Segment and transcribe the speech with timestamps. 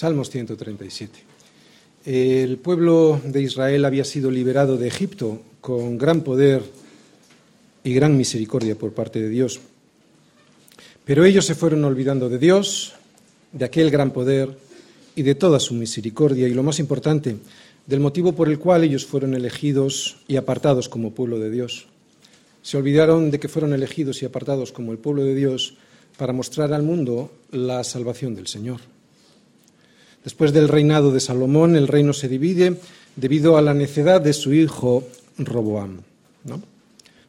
[0.00, 1.18] Salmos 137.
[2.06, 6.62] El pueblo de Israel había sido liberado de Egipto con gran poder
[7.84, 9.60] y gran misericordia por parte de Dios.
[11.04, 12.94] Pero ellos se fueron olvidando de Dios,
[13.52, 14.56] de aquel gran poder
[15.16, 17.36] y de toda su misericordia y lo más importante,
[17.86, 21.88] del motivo por el cual ellos fueron elegidos y apartados como pueblo de Dios.
[22.62, 25.74] Se olvidaron de que fueron elegidos y apartados como el pueblo de Dios
[26.16, 28.80] para mostrar al mundo la salvación del Señor.
[30.24, 32.76] Después del reinado de Salomón, el reino se divide
[33.16, 35.04] debido a la necedad de su hijo
[35.38, 36.02] Roboam.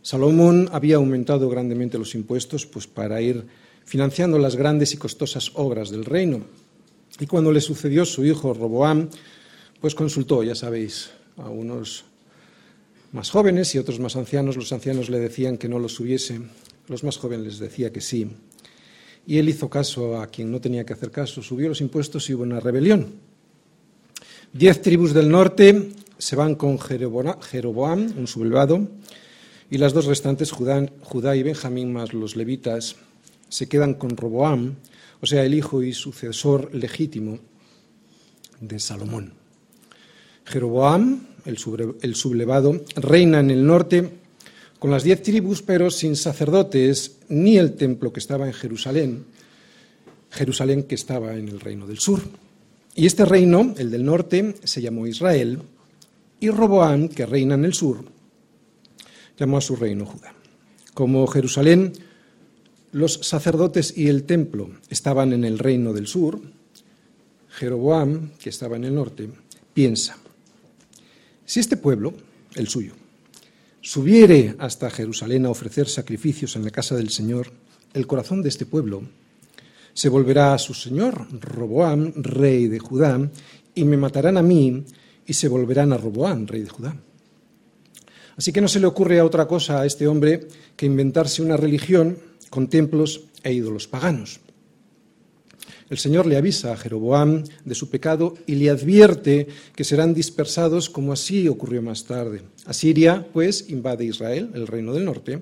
[0.01, 3.45] Salomón había aumentado grandemente los impuestos pues, para ir
[3.85, 6.41] financiando las grandes y costosas obras del reino.
[7.19, 9.09] Y cuando le sucedió su hijo Roboam,
[9.79, 12.05] pues consultó, ya sabéis, a unos
[13.11, 14.55] más jóvenes y otros más ancianos.
[14.55, 16.41] Los ancianos le decían que no lo subiese,
[16.87, 18.27] los más jóvenes les decía que sí.
[19.25, 22.33] Y él hizo caso a quien no tenía que hacer caso, subió los impuestos y
[22.33, 23.07] hubo una rebelión.
[24.53, 28.87] Diez tribus del norte se van con Jeroboam, un sublevado,
[29.69, 32.97] y las dos restantes, Judá, y Benjamín, más los levitas,
[33.47, 34.75] se quedan con Roboam,
[35.21, 37.39] o sea, el hijo y sucesor legítimo
[38.59, 39.33] de Salomón.
[40.45, 41.57] Jeroboam, el
[42.15, 44.20] sublevado, reina en el norte
[44.81, 49.25] con las diez tribus, pero sin sacerdotes, ni el templo que estaba en Jerusalén,
[50.31, 52.19] Jerusalén que estaba en el reino del sur.
[52.95, 55.61] Y este reino, el del norte, se llamó Israel,
[56.39, 58.03] y Roboam, que reina en el sur,
[59.37, 60.33] llamó a su reino Judá.
[60.95, 61.93] Como Jerusalén,
[62.91, 66.41] los sacerdotes y el templo estaban en el reino del sur,
[67.49, 69.29] Jeroboam, que estaba en el norte,
[69.75, 70.17] piensa,
[71.45, 72.15] si este pueblo,
[72.55, 72.93] el suyo,
[73.81, 77.51] subiere hasta Jerusalén a ofrecer sacrificios en la casa del Señor,
[77.93, 79.03] el corazón de este pueblo
[79.93, 83.29] se volverá a su Señor, Roboam, rey de Judá,
[83.75, 84.83] y me matarán a mí
[85.25, 86.95] y se volverán a Roboam, rey de Judá.
[88.37, 91.57] Así que no se le ocurre a otra cosa a este hombre que inventarse una
[91.57, 92.17] religión
[92.49, 94.39] con templos e ídolos paganos.
[95.91, 100.89] El Señor le avisa a Jeroboam de su pecado y le advierte que serán dispersados
[100.89, 102.43] como así ocurrió más tarde.
[102.65, 105.41] Asiria, pues, invade Israel, el reino del norte,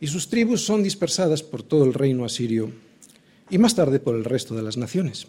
[0.00, 2.72] y sus tribus son dispersadas por todo el reino asirio
[3.50, 5.28] y más tarde por el resto de las naciones.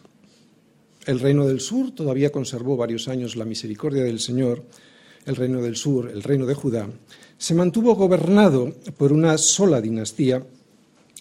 [1.06, 4.64] El reino del sur todavía conservó varios años la misericordia del Señor.
[5.28, 6.90] El reino del sur, el reino de Judá,
[7.38, 10.44] se mantuvo gobernado por una sola dinastía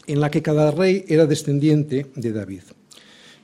[0.06, 2.62] en la que cada rey era descendiente de David.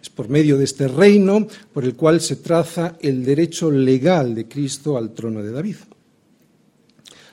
[0.04, 4.46] Es por medio de este reino por el cual se traza el derecho legal de
[4.46, 5.76] Cristo al trono de David.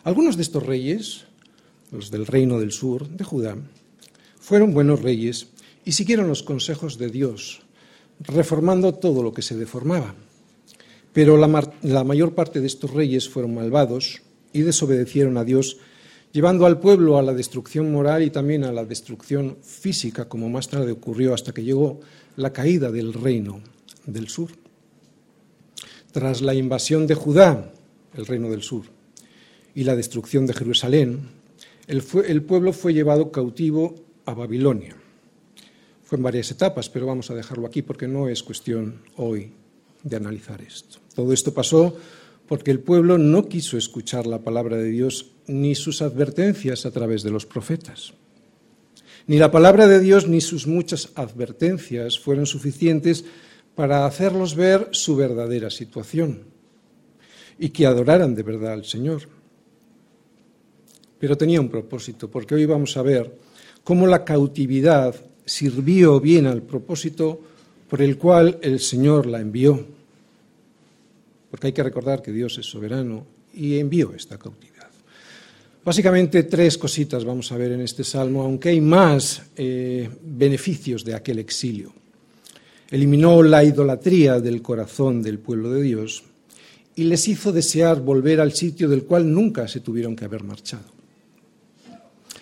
[0.05, 1.25] Algunos de estos reyes,
[1.91, 3.57] los del reino del sur, de Judá,
[4.39, 5.47] fueron buenos reyes
[5.83, 7.59] y siguieron los consejos de Dios,
[8.21, 10.15] reformando todo lo que se deformaba.
[11.11, 14.21] Pero la, la, mayor parte de estos reyes fueron malvados
[14.53, 15.75] y desobedecieron a Dios,
[16.31, 20.69] llevando al pueblo a la destrucción moral y también a la destrucción física, como más
[20.69, 21.99] tarde ocurrió hasta que llegó
[22.35, 23.61] la caída del reino
[24.05, 24.51] del sur.
[26.11, 27.71] Tras la invasión de Judá,
[28.15, 28.83] el reino del sur,
[29.73, 31.29] y la destrucción de Jerusalén,
[31.87, 34.95] el, pueblo fue llevado cautivo a Babilonia.
[36.03, 39.51] Fue en varias etapas, pero vamos a dejarlo aquí porque no es cuestión hoy
[40.03, 40.99] de analizar esto.
[41.15, 41.97] Todo esto pasó
[42.51, 47.23] porque el pueblo no quiso escuchar la palabra de Dios ni sus advertencias a través
[47.23, 48.11] de los profetas.
[49.25, 53.23] Ni la palabra de Dios ni sus muchas advertencias fueron suficientes
[53.73, 56.43] para hacerlos ver su verdadera situación
[57.57, 59.29] y que adoraran de verdad al Señor.
[61.19, 63.33] Pero tenía un propósito, porque hoy vamos a ver
[63.85, 65.15] cómo la cautividad
[65.45, 67.39] sirvió bien al propósito
[67.89, 70.00] por el cual el Señor la envió.
[71.51, 74.87] Porque hay que recordar que Dios es soberano y envió esta cautividad.
[75.83, 81.15] Básicamente tres cositas vamos a ver en este salmo, aunque hay más eh, beneficios de
[81.15, 81.91] aquel exilio.
[82.89, 86.23] Eliminó la idolatría del corazón del pueblo de Dios
[86.95, 90.85] y les hizo desear volver al sitio del cual nunca se tuvieron que haber marchado.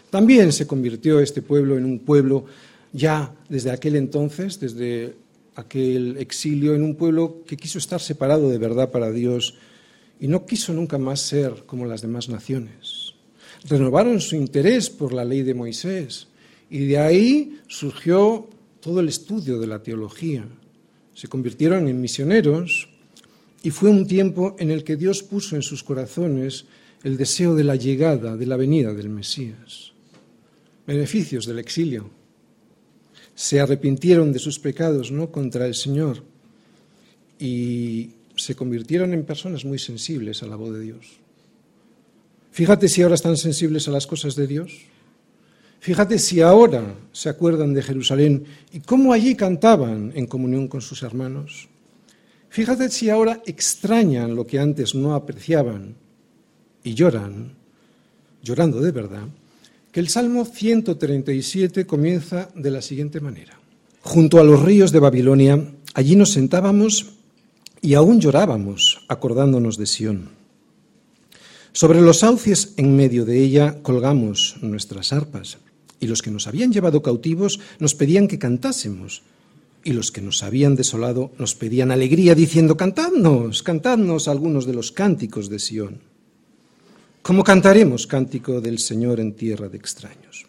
[0.09, 2.45] También se convirtió este pueblo en un pueblo
[2.91, 5.13] ya desde aquel entonces, desde
[5.55, 9.55] aquel exilio, en un pueblo que quiso estar separado de verdad para Dios
[10.19, 13.09] y no quiso nunca más ser como las demás naciones
[13.67, 16.27] renovaron su interés por la ley de Moisés
[16.69, 18.47] y de ahí surgió
[18.79, 20.47] todo el estudio de la teología.
[21.13, 22.89] Se convirtieron en misioneros
[23.63, 26.65] y fue un tiempo en el que Dios puso en sus corazones
[27.03, 29.91] el deseo de la llegada, de la venida del Mesías.
[30.85, 32.09] Beneficios del exilio.
[33.39, 36.23] Se arrepintieron de sus pecados, no contra el Señor,
[37.39, 41.05] y se convirtieron en personas muy sensibles a la voz de Dios.
[42.51, 44.73] Fíjate si ahora están sensibles a las cosas de Dios.
[45.79, 48.43] Fíjate si ahora se acuerdan de Jerusalén
[48.73, 51.69] y cómo allí cantaban en comunión con sus hermanos.
[52.49, 55.95] Fíjate si ahora extrañan lo que antes no apreciaban
[56.83, 57.53] y lloran,
[58.43, 59.29] llorando de verdad,
[59.91, 63.59] que el Salmo 137 comienza de la siguiente manera.
[64.01, 67.13] Junto a los ríos de Babilonia, allí nos sentábamos
[67.81, 70.29] y aún llorábamos, acordándonos de Sión.
[71.71, 75.57] Sobre los sauces en medio de ella colgamos nuestras arpas,
[75.99, 79.23] y los que nos habían llevado cautivos nos pedían que cantásemos,
[79.83, 84.91] y los que nos habían desolado nos pedían alegría, diciendo, cantadnos, cantadnos algunos de los
[84.91, 86.08] cánticos de Sión.
[87.21, 90.45] ¿Cómo cantaremos cántico del Señor en tierra de extraños?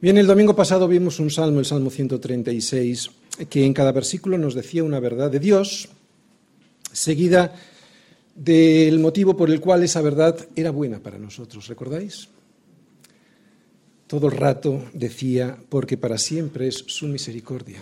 [0.00, 3.10] Bien, el domingo pasado vimos un salmo, el Salmo 136,
[3.48, 5.88] que en cada versículo nos decía una verdad de Dios,
[6.92, 7.54] seguida
[8.34, 11.68] del motivo por el cual esa verdad era buena para nosotros.
[11.68, 12.28] ¿Recordáis?
[14.06, 17.80] Todo el rato decía, porque para siempre es su misericordia.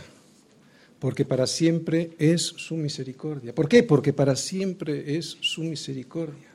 [0.99, 3.55] Porque para siempre es su misericordia.
[3.55, 3.83] ¿Por qué?
[3.83, 6.50] Porque para siempre es su misericordia.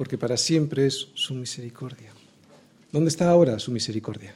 [0.00, 2.10] Porque para siempre es su misericordia.
[2.90, 4.34] ¿Dónde está ahora su misericordia?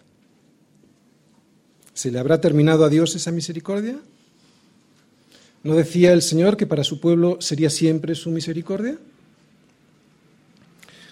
[1.94, 3.98] ¿Se le habrá terminado a Dios esa misericordia?
[5.62, 8.98] ¿No decía el Señor que para su pueblo sería siempre su misericordia?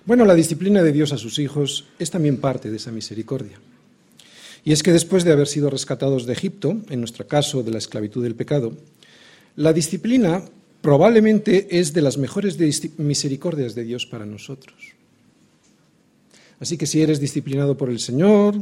[0.04, 3.58] Bueno, la disciplina de Dios a sus hijos es también parte de esa misericordia.
[4.64, 7.78] Y es que después de haber sido rescatados de Egipto, en nuestro caso de la
[7.78, 8.76] esclavitud del pecado,
[9.56, 10.44] la disciplina
[10.82, 12.58] probablemente es de las mejores
[12.98, 14.92] misericordias de Dios para nosotros.
[16.60, 18.54] Así que si eres disciplinado por el Señor,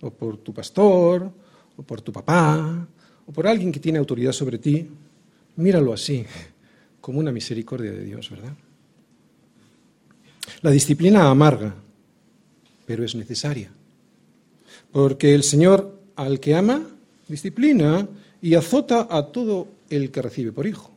[0.00, 1.30] o por tu pastor,
[1.76, 2.88] o por tu papá,
[3.26, 4.88] o por alguien que tiene autoridad sobre ti,
[5.56, 6.24] Míralo así,
[7.00, 8.52] como una misericordia de Dios, ¿verdad?
[10.60, 11.74] La disciplina amarga,
[12.84, 13.70] pero es necesaria.
[14.92, 16.82] Porque el Señor al que ama,
[17.26, 18.06] disciplina
[18.42, 20.90] y azota a todo el que recibe por hijo.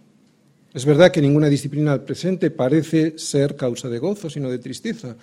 [0.74, 5.16] Es verdad que ninguna disciplina al presente parece ser causa de gozo, sino de tristeza.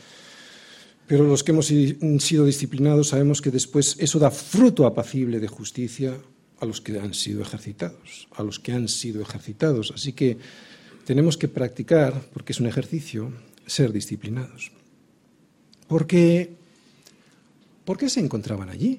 [1.06, 6.16] Pero los que hemos sido disciplinados sabemos que después eso da fruto apacible de justicia,
[6.58, 9.92] a los que han sido ejercitados, a los que han sido ejercitados.
[9.94, 10.38] Así que
[11.04, 13.30] tenemos que practicar, porque es un ejercicio,
[13.66, 14.72] ser disciplinados.
[15.86, 16.48] ¿Por qué
[18.08, 18.98] se encontraban allí?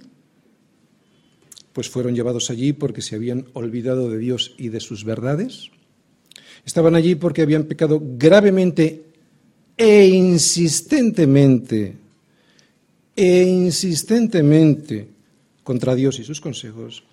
[1.74, 5.72] Pues fueron llevados allí porque se habían olvidado de Dios y de sus verdades.
[6.66, 9.04] Estaban allí porque habían pecado gravemente
[9.78, 11.96] e insistentemente,
[13.16, 15.08] e insistentemente
[15.64, 17.04] contra Dios y sus consejos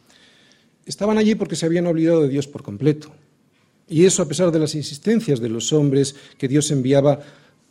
[0.87, 3.13] Estaban allí porque se habían olvidado de Dios por completo.
[3.89, 7.21] Y eso a pesar de las insistencias de los hombres que Dios enviaba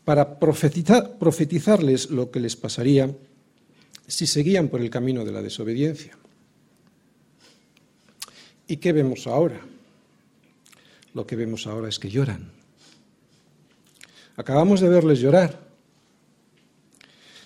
[0.03, 3.15] para profetizarles lo que les pasaría
[4.07, 6.17] si seguían por el camino de la desobediencia.
[8.67, 9.61] ¿Y qué vemos ahora?
[11.13, 12.51] Lo que vemos ahora es que lloran.
[14.35, 15.59] Acabamos de verles llorar.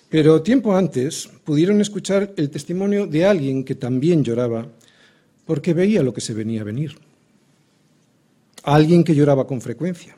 [0.08, 4.66] Pero tiempo antes pudieron escuchar el testimonio de alguien que también lloraba
[5.44, 6.96] porque veía lo que se venía a venir.
[8.64, 10.16] Alguien que lloraba con frecuencia.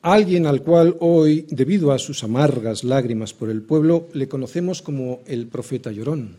[0.00, 5.20] Alguien al cual hoy, debido a sus amargas lágrimas por el pueblo, le conocemos como
[5.26, 6.36] el profeta llorón,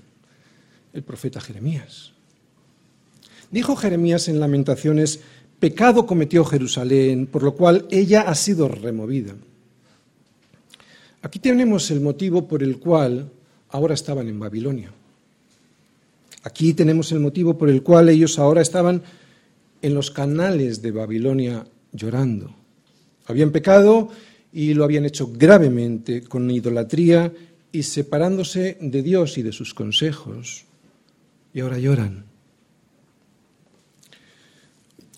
[0.93, 2.11] el profeta Jeremías.
[3.49, 5.21] Dijo Jeremías en Lamentaciones,
[5.59, 9.35] pecado cometió Jerusalén, por lo cual ella ha sido removida.
[11.21, 13.31] Aquí tenemos el motivo por el cual
[13.69, 14.91] ahora estaban en Babilonia.
[16.43, 19.01] Aquí tenemos el motivo por el cual ellos ahora estaban
[19.81, 22.53] en los canales de Babilonia llorando.
[23.25, 24.09] Habían pecado
[24.53, 27.33] y lo habían hecho gravemente con idolatría
[27.71, 30.65] y separándose de Dios y de sus consejos.
[31.53, 32.25] Y ahora lloran.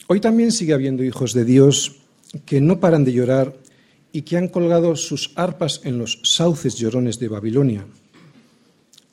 [0.10, 1.98] Hoy también sigue habiendo hijos de Dios
[2.46, 3.54] que no paran de llorar
[4.14, 7.86] y que han colgado sus arpas en los sauces llorones de Babilonia,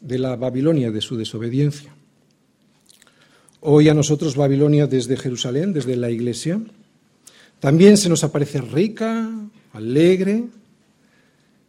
[0.00, 1.92] de la Babilonia de su desobediencia.
[3.60, 6.60] Hoy a nosotros Babilonia desde Jerusalén, desde la iglesia,
[7.58, 9.28] también se nos aparece rica,
[9.72, 10.44] alegre,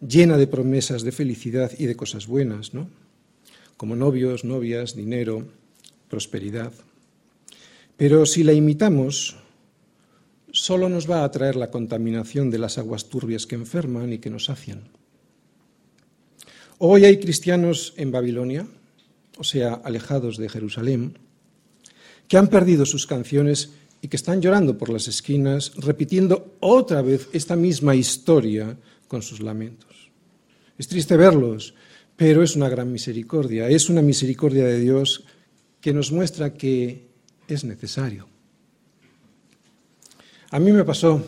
[0.08, 2.89] llena de promesas de felicidad y de cosas buenas, ¿no?
[3.75, 5.48] Como novios, novias, dinero,
[6.10, 6.74] prosperidad.
[7.97, 9.37] Pero si la imitamos,
[10.51, 14.29] solo nos va a traer la contaminación de las aguas turbias que enferman y que
[14.29, 14.89] nos sacian.
[16.77, 18.67] Hoy hay cristianos en Babilonia,
[19.37, 21.17] o sea, alejados de Jerusalén,
[22.27, 23.71] que han perdido sus canciones
[24.01, 29.39] y que están llorando por las esquinas, repitiendo otra vez esta misma historia con sus
[29.39, 30.11] lamentos.
[30.77, 31.75] Es triste verlos,
[32.17, 35.23] pero es una gran misericordia, es una misericordia de Dios
[35.79, 37.14] que nos muestra que
[37.47, 38.27] es necesario.
[40.51, 41.21] A mí me pasó,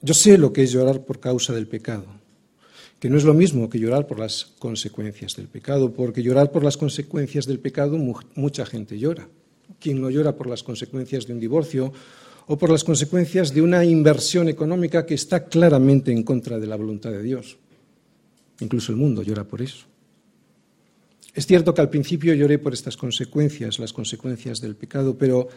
[0.00, 2.06] yo sé lo que es llorar por causa del pecado,
[2.98, 6.64] que no es lo mismo que llorar por las consecuencias del pecado, porque llorar por
[6.64, 7.98] las consecuencias del pecado
[8.34, 9.28] mucha gente llora.
[9.78, 11.92] Quien no llora por las consecuencias de un divorcio
[12.46, 16.76] o por las consecuencias de una inversión económica que está claramente en contra de la
[16.76, 17.56] voluntad de Dios.
[18.60, 19.89] Incluso el mundo llora por eso.
[21.34, 25.48] Es cierto que al principio lloré por estas consecuencias, las consecuencias del pecado, pero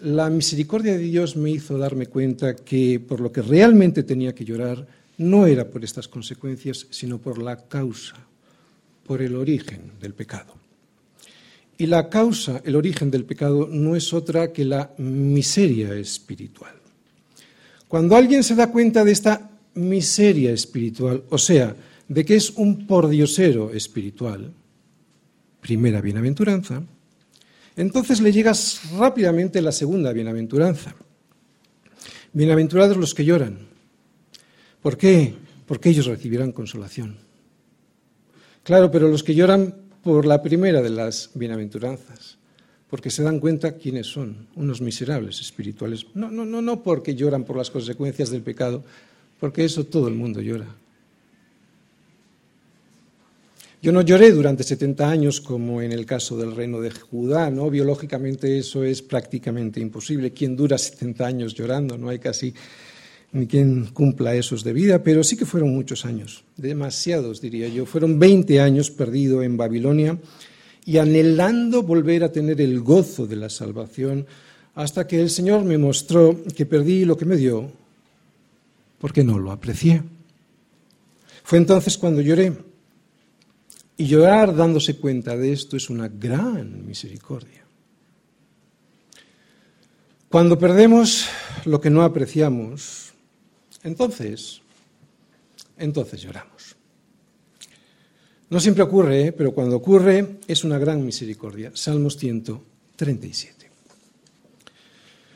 [0.00, 4.44] la misericordia de Dios me hizo darme cuenta que por lo que realmente tenía que
[4.44, 4.86] llorar
[5.18, 8.16] no era por estas consecuencias, sino por la causa,
[9.06, 10.54] por el origen del pecado.
[11.76, 16.74] Y la causa, el origen del pecado, no es otra que la miseria espiritual.
[17.86, 21.76] Cuando alguien se da cuenta de esta miseria espiritual, o sea,
[22.08, 24.52] de que es un pordiosero espiritual,
[25.62, 26.82] primera bienaventuranza,
[27.76, 30.94] entonces le llegas rápidamente la segunda bienaventuranza.
[32.32, 33.58] Bienaventurados los que lloran.
[34.82, 35.34] ¿Por qué?
[35.66, 37.16] Porque ellos recibirán consolación.
[38.64, 42.38] Claro, pero los que lloran por la primera de las bienaventuranzas,
[42.90, 46.06] porque se dan cuenta quiénes son, unos miserables espirituales.
[46.14, 48.84] No, no, no, no porque lloran por las consecuencias del pecado,
[49.38, 50.66] porque eso todo el mundo llora.
[53.82, 57.68] Yo no lloré durante 70 años como en el caso del reino de Judá, ¿no?
[57.68, 60.30] Biológicamente eso es prácticamente imposible.
[60.30, 61.98] ¿Quién dura 70 años llorando?
[61.98, 62.54] No hay casi
[63.32, 67.84] ni quien cumpla esos de vida, pero sí que fueron muchos años, demasiados diría yo.
[67.84, 70.16] Fueron 20 años perdido en Babilonia
[70.84, 74.26] y anhelando volver a tener el gozo de la salvación
[74.76, 77.68] hasta que el Señor me mostró que perdí lo que me dio
[79.00, 80.04] porque no lo aprecié.
[81.42, 82.70] Fue entonces cuando lloré
[83.96, 87.62] y llorar dándose cuenta de esto es una gran misericordia.
[90.28, 91.26] Cuando perdemos
[91.66, 93.12] lo que no apreciamos,
[93.82, 94.62] entonces,
[95.76, 96.76] entonces lloramos.
[98.48, 99.32] No siempre ocurre, ¿eh?
[99.32, 101.70] pero cuando ocurre es una gran misericordia.
[101.74, 103.70] Salmos 137.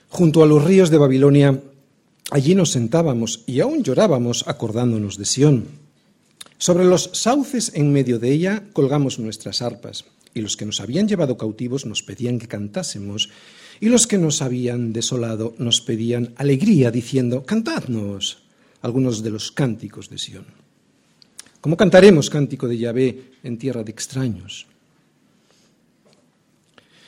[0.09, 1.61] Junto a los ríos de Babilonia,
[2.31, 5.86] allí nos sentábamos y aún llorábamos acordándonos de Sión
[6.59, 11.09] sobre los sauces en medio de ella colgamos nuestras arpas, y los que nos habían
[11.09, 13.31] llevado cautivos nos pedían que cantásemos,
[13.81, 18.43] y los que nos habían desolado nos pedían alegría, diciendo, cantadnos
[18.83, 20.47] algunos de los cánticos de Sión.
[21.61, 24.67] ¿Cómo cantaremos cántico de Yahvé en tierra de extraños?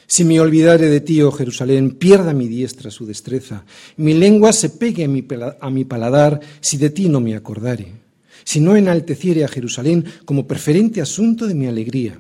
[0.07, 3.65] Si me olvidare de ti, oh Jerusalén, pierda mi diestra su destreza,
[3.99, 5.25] mi lengua se pegue a mi,
[5.61, 8.08] a mi paladar si de ti no me acordare
[8.49, 12.19] si no enalteciere a Jerusalén como preferente asunto de mi alegría.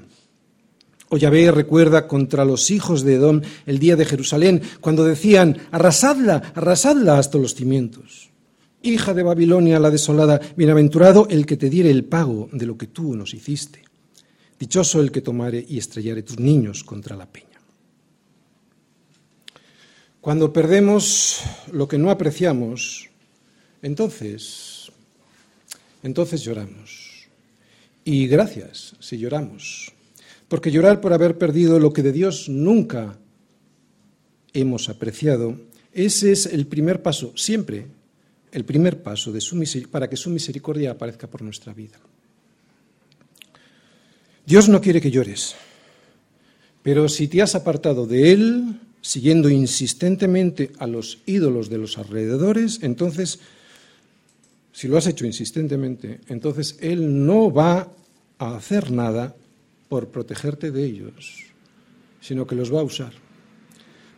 [1.08, 6.52] O Yahvé recuerda contra los hijos de Edom el día de Jerusalén, cuando decían, arrasadla,
[6.54, 8.28] arrasadla hasta los cimientos.
[8.82, 12.88] Hija de Babilonia la desolada, bienaventurado el que te diere el pago de lo que
[12.88, 13.82] tú nos hiciste.
[14.60, 17.58] Dichoso el que tomare y estrellare tus niños contra la peña.
[20.20, 21.40] Cuando perdemos
[21.72, 23.08] lo que no apreciamos,
[23.80, 24.77] entonces
[26.02, 27.28] entonces lloramos.
[28.04, 29.92] Y gracias si lloramos,
[30.48, 33.18] porque llorar por haber perdido lo que de Dios nunca
[34.52, 35.60] hemos apreciado,
[35.92, 37.86] ese es el primer paso, siempre
[38.52, 41.98] el primer paso de su para que su misericordia aparezca por nuestra vida.
[44.46, 45.54] Dios no quiere que llores,
[46.82, 52.78] pero si te has apartado de Él, siguiendo insistentemente a los ídolos de los alrededores,
[52.82, 53.40] entonces
[54.78, 57.88] si lo has hecho insistentemente, entonces Él no va
[58.38, 59.34] a hacer nada
[59.88, 61.46] por protegerte de ellos,
[62.20, 63.12] sino que los va a usar.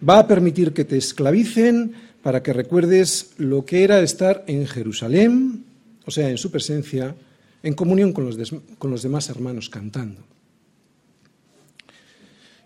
[0.07, 5.65] Va a permitir que te esclavicen para que recuerdes lo que era estar en Jerusalén,
[6.05, 7.17] o sea, en su presencia,
[7.63, 8.37] en comunión con los,
[8.77, 10.21] con los demás hermanos cantando.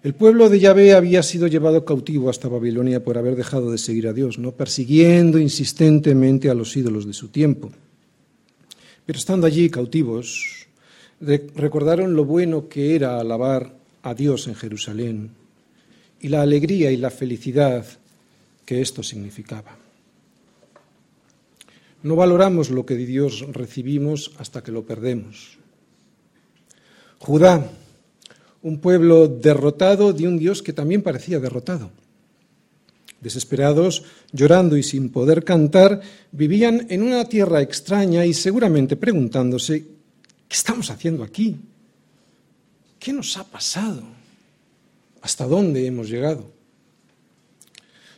[0.04, 4.06] El pueblo de Yahvé había sido llevado cautivo hasta Babilonia por haber dejado de seguir
[4.06, 7.72] a Dios, no persiguiendo insistentemente a los ídolos de su tiempo.
[9.06, 10.66] Pero estando allí cautivos,
[11.20, 15.30] recordaron lo bueno que era alabar a Dios en Jerusalén
[16.20, 17.86] y la alegría y la felicidad
[18.66, 19.78] que esto significaba.
[22.02, 25.56] No valoramos lo que de Dios recibimos hasta que lo perdemos.
[27.20, 27.70] Judá,
[28.64, 31.90] un pueblo derrotado de un Dios que también parecía derrotado.
[33.20, 36.00] Desesperados, llorando y sin poder cantar,
[36.32, 39.84] vivían en una tierra extraña y seguramente preguntándose,
[40.48, 41.56] ¿qué estamos haciendo aquí?
[42.98, 44.02] ¿Qué nos ha pasado?
[45.20, 46.50] ¿Hasta dónde hemos llegado?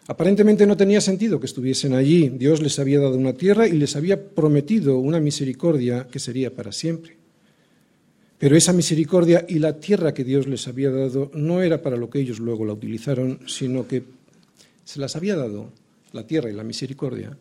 [0.06, 2.28] Aparentemente no tenía sentido que estuviesen allí.
[2.28, 6.70] Dios les había dado una tierra y les había prometido una misericordia que sería para
[6.70, 7.16] siempre.
[8.38, 12.10] Pero esa misericordia y la tierra que Dios les había dado no era para lo
[12.10, 14.04] que ellos luego la utilizaron, sino que
[14.84, 15.70] se las había dado
[16.12, 17.36] la tierra y la misericordia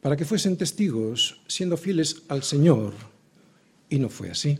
[0.00, 2.94] para que fuesen testigos siendo fieles al Señor.
[3.88, 4.58] Y no fue así.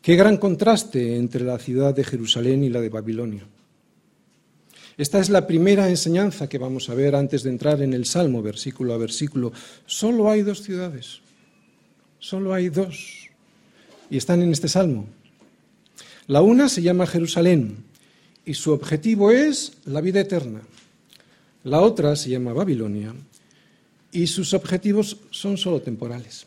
[0.00, 3.46] Qué gran contraste entre la ciudad de Jerusalén y la de Babilonia.
[4.98, 8.42] Esta es la primera enseñanza que vamos a ver antes de entrar en el Salmo,
[8.42, 9.52] versículo a versículo.
[9.86, 11.20] Solo hay dos ciudades,
[12.18, 13.21] solo hay dos,
[14.12, 15.06] y están en este Salmo.
[16.26, 17.78] La una se llama Jerusalén
[18.44, 20.60] y su objetivo es la vida eterna.
[21.64, 23.14] La otra se llama Babilonia
[24.12, 26.46] y sus objetivos son solo temporales.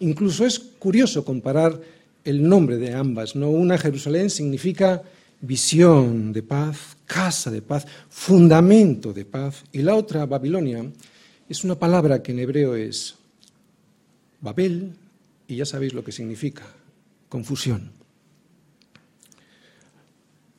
[0.00, 1.80] Incluso es curioso comparar
[2.24, 3.36] el nombre de ambas.
[3.36, 3.48] ¿no?
[3.48, 5.04] Una Jerusalén significa
[5.40, 9.62] visión de paz, casa de paz, fundamento de paz.
[9.70, 10.84] Y la otra, Babilonia,
[11.48, 13.14] es una palabra que en hebreo es
[14.40, 14.92] Babel,
[15.48, 16.62] y ya sabéis lo que significa,
[17.28, 17.90] confusión.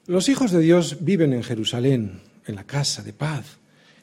[0.08, 3.46] Los hijos de Dios viven en Jerusalén, en la casa de paz,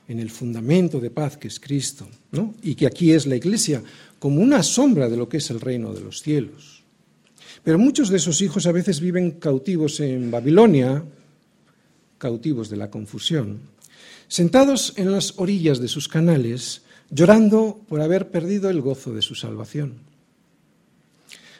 [0.07, 2.55] en el fundamento de paz que es Cristo, ¿no?
[2.63, 3.83] y que aquí es la iglesia,
[4.21, 6.85] como una sombra de lo que es el reino de los cielos.
[7.65, 11.03] Pero muchos de esos hijos a veces viven cautivos en Babilonia,
[12.19, 13.59] cautivos de la confusión,
[14.29, 19.35] sentados en las orillas de sus canales, llorando por haber perdido el gozo de su
[19.35, 19.95] salvación.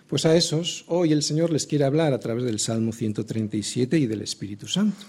[0.09, 4.07] Pues a esos hoy el Señor les quiere hablar a través del Salmo 137 y
[4.07, 5.05] del Espíritu Santo.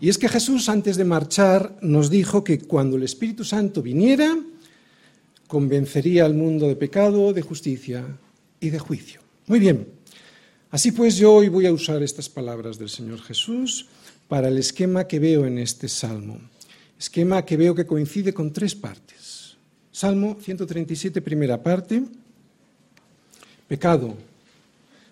[0.00, 4.38] Y es que Jesús antes de marchar nos dijo que cuando el Espíritu Santo viniera,
[5.46, 8.04] convencería al mundo de pecado, de justicia
[8.60, 9.20] y de juicio.
[9.46, 9.98] Muy bien,
[10.70, 13.86] Así pues, yo hoy voy a usar estas palabras del Señor Jesús
[14.28, 16.38] para el esquema que veo en este salmo.
[16.98, 19.56] Esquema que veo que coincide con tres partes.
[19.90, 22.02] Salmo 137, primera parte,
[23.68, 24.16] pecado,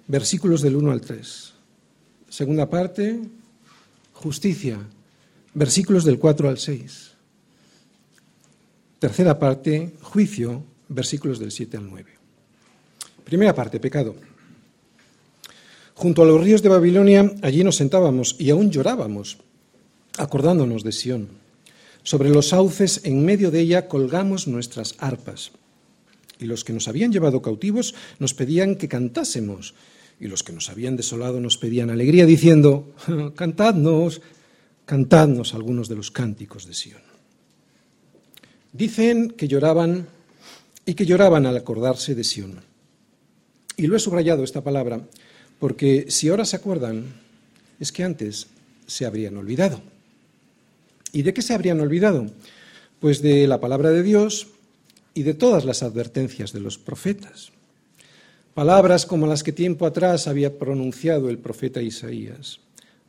[0.08, 1.52] versículos del 1 al 3.
[2.28, 3.20] Segunda parte,
[4.14, 4.78] justicia,
[5.54, 7.10] versículos del 4 al 6.
[8.98, 12.10] Tercera parte, juicio, versículos del 7 al 9.
[13.24, 14.14] Primera parte, pecado.
[15.94, 19.38] Junto a los ríos de Babilonia, allí nos sentábamos y aún llorábamos,
[20.18, 21.28] acordándonos de Sión.
[22.02, 25.52] Sobre los sauces, en medio de ella, colgamos nuestras arpas.
[26.38, 29.74] Y los que nos habían llevado cautivos nos pedían que cantásemos,
[30.20, 32.94] y los que nos habían desolado nos pedían alegría, diciendo,
[33.36, 34.20] cantadnos,
[34.84, 37.02] cantadnos algunos de los cánticos de Sión.
[38.72, 40.06] Dicen que lloraban
[40.84, 42.60] y que lloraban al acordarse de Sión.
[43.76, 45.00] Y lo he subrayado esta palabra
[45.58, 47.04] porque si ahora se acuerdan,
[47.80, 48.48] es que antes
[48.86, 49.80] se habrían olvidado.
[51.12, 52.26] ¿Y de qué se habrían olvidado?
[53.00, 54.48] Pues de la palabra de Dios
[55.16, 57.50] y de todas las advertencias de los profetas.
[58.52, 62.60] Palabras como las que tiempo atrás había pronunciado el profeta Isaías.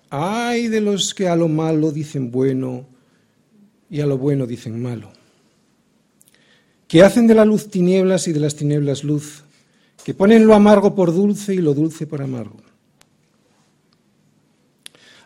[0.10, 2.88] Ay de los que a lo malo dicen bueno
[3.90, 5.12] y a lo bueno dicen malo.
[6.88, 9.44] Que hacen de la luz tinieblas y de las tinieblas luz
[10.06, 12.62] que ponen lo amargo por dulce y lo dulce por amargo.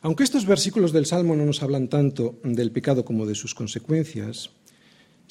[0.02, 4.50] Aunque estos versículos del Salmo no nos hablan tanto del pecado como de sus consecuencias,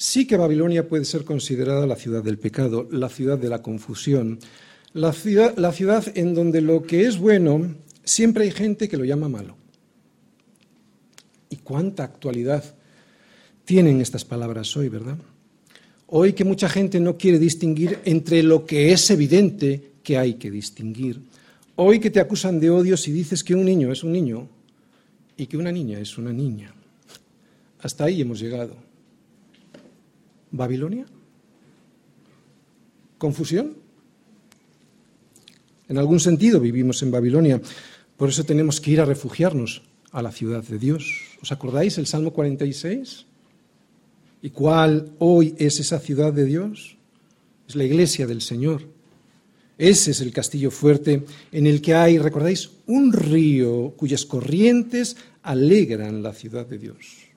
[0.01, 4.39] sí que Babilonia puede ser considerada la ciudad del pecado, la ciudad de la confusión,
[4.93, 9.05] la ciudad, la ciudad en donde lo que es bueno siempre hay gente que lo
[9.05, 9.55] llama malo.
[11.51, 12.63] ¿Y cuánta actualidad
[13.63, 15.19] tienen estas palabras hoy, verdad?
[16.07, 20.49] Hoy que mucha gente no quiere distinguir entre lo que es evidente que hay que
[20.49, 21.21] distinguir.
[21.75, 24.49] Hoy que te acusan de odio si dices que un niño es un niño
[25.37, 26.73] y que una niña es una niña.
[27.81, 28.90] Hasta ahí hemos llegado.
[30.51, 31.05] ¿Babilonia?
[33.17, 33.77] ¿Confusión?
[35.87, 37.61] En algún sentido vivimos en Babilonia,
[38.17, 41.03] por eso tenemos que ir a refugiarnos a la ciudad de Dios.
[41.41, 43.25] ¿Os acordáis el Salmo 46?
[44.41, 46.97] ¿Y cuál hoy es esa ciudad de Dios?
[47.67, 48.83] Es la iglesia del Señor.
[49.77, 56.21] Ese es el castillo fuerte en el que hay, recordáis, un río cuyas corrientes alegran
[56.21, 57.30] la ciudad de Dios.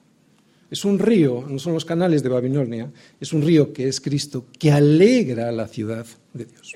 [0.69, 4.45] Es un río, no son los canales de Babilonia, es un río que es Cristo,
[4.57, 6.73] que alegra la ciudad de Dios.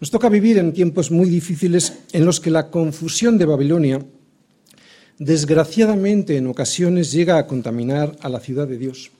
[0.00, 4.04] Nos toca vivir en tiempos muy difíciles en los que la confusión de Babilonia,
[5.18, 9.12] desgraciadamente en ocasiones, llega a contaminar a la ciudad de Dios,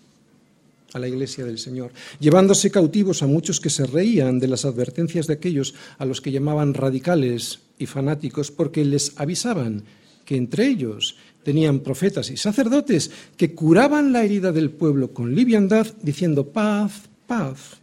[0.92, 5.26] a la iglesia del Señor, llevándose cautivos a muchos que se reían de las advertencias
[5.28, 9.84] de aquellos a los que llamaban radicales y fanáticos, porque les avisaban
[10.24, 15.86] que entre ellos tenían profetas y sacerdotes que curaban la herida del pueblo con liviandad,
[16.02, 17.78] diciendo paz, paz.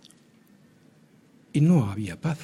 [1.54, 2.39] Y no había paz.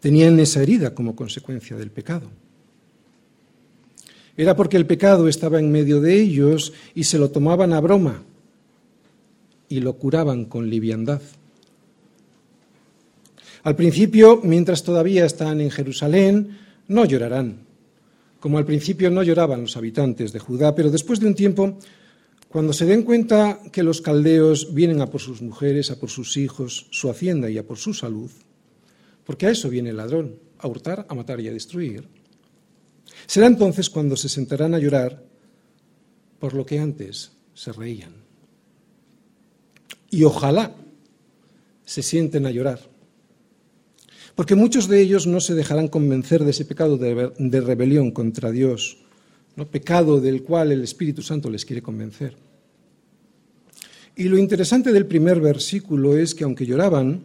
[0.00, 2.30] Tenían esa herida como consecuencia del pecado.
[4.36, 8.22] Era porque el pecado estaba en medio de ellos y se lo tomaban a broma
[9.68, 11.20] y lo curaban con liviandad.
[13.64, 17.67] Al principio, mientras todavía están en Jerusalén, no llorarán,
[18.40, 21.78] como al principio no lloraban los habitantes de Judá, pero después de un tiempo,
[22.48, 26.36] cuando se den cuenta que los caldeos vienen a por sus mujeres, a por sus
[26.36, 28.30] hijos, su hacienda y a por su salud,
[29.24, 32.08] porque a eso viene el ladrón, a hurtar, a matar y a destruir,
[33.26, 35.24] será entonces cuando se sentarán a llorar
[36.38, 38.12] por lo que antes se reían.
[40.10, 40.74] Y ojalá
[41.84, 42.80] se sienten a llorar
[44.38, 48.98] porque muchos de ellos no se dejarán convencer de ese pecado de, rebelión contra Dios,
[49.56, 49.66] ¿no?
[49.66, 52.36] pecado del cual el Espíritu Santo les quiere convencer.
[54.14, 57.24] Y lo interesante del primer versículo es que aunque lloraban,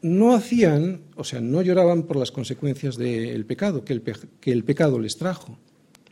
[0.00, 4.02] no hacían, o sea, no lloraban por las consecuencias del pecado que el,
[4.40, 5.58] que el pecado les trajo.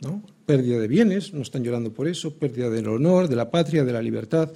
[0.01, 0.21] ¿no?
[0.45, 3.93] Pérdida de bienes, no están llorando por eso, pérdida del honor, de la patria, de
[3.93, 4.51] la libertad,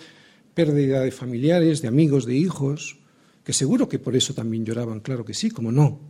[0.53, 2.99] pérdida de familiares, de amigos, de hijos,
[3.47, 6.01] que seguro que por eso también lloraban, claro que sí, como no,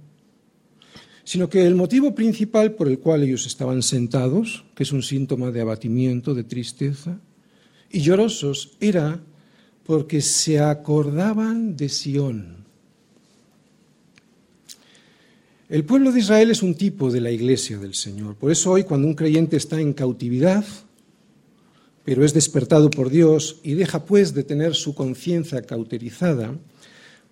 [1.24, 5.52] sino que el motivo principal por el cual ellos estaban sentados, que es un síntoma
[5.52, 7.20] de abatimiento, de tristeza,
[7.92, 9.22] y llorosos, era
[9.86, 12.66] porque se acordaban de Sión.
[15.70, 18.34] El pueblo de Israel es un tipo de la iglesia del Señor.
[18.34, 20.66] Por eso hoy cuando un creyente está en cautividad,
[22.04, 26.58] pero es despertado por Dios y deja pues de tener su conciencia cauterizada,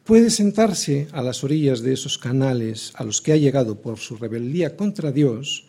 [0.06, 4.16] puede sentarse a las orillas de esos canales a los que ha llegado por su
[4.16, 5.66] rebeldía contra Dios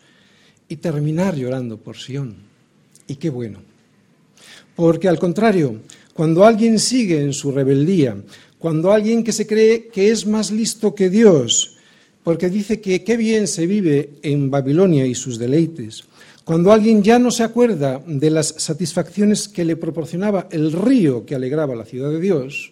[0.69, 2.35] y terminar llorando por Sión.
[3.07, 3.59] Y qué bueno.
[4.75, 5.81] Porque al contrario,
[6.13, 8.15] cuando alguien sigue en su rebeldía,
[8.59, 11.77] cuando alguien que se cree que es más listo que Dios,
[12.23, 16.03] porque dice que qué bien se vive en Babilonia y sus deleites,
[16.43, 21.35] cuando alguien ya no se acuerda de las satisfacciones que le proporcionaba el río que
[21.35, 22.71] alegraba la ciudad de Dios,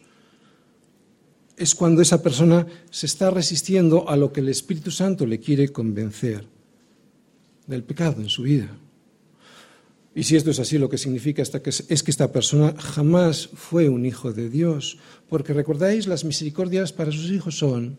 [1.58, 5.70] es cuando esa persona se está resistiendo a lo que el Espíritu Santo le quiere
[5.70, 6.46] convencer
[7.68, 8.70] del pecado en su vida.
[10.14, 11.50] Y si esto es así, lo que significa es
[12.04, 17.32] que esta persona jamás fue un hijo de Dios, porque recordáis, las misericordias para sus
[17.32, 17.98] hijos son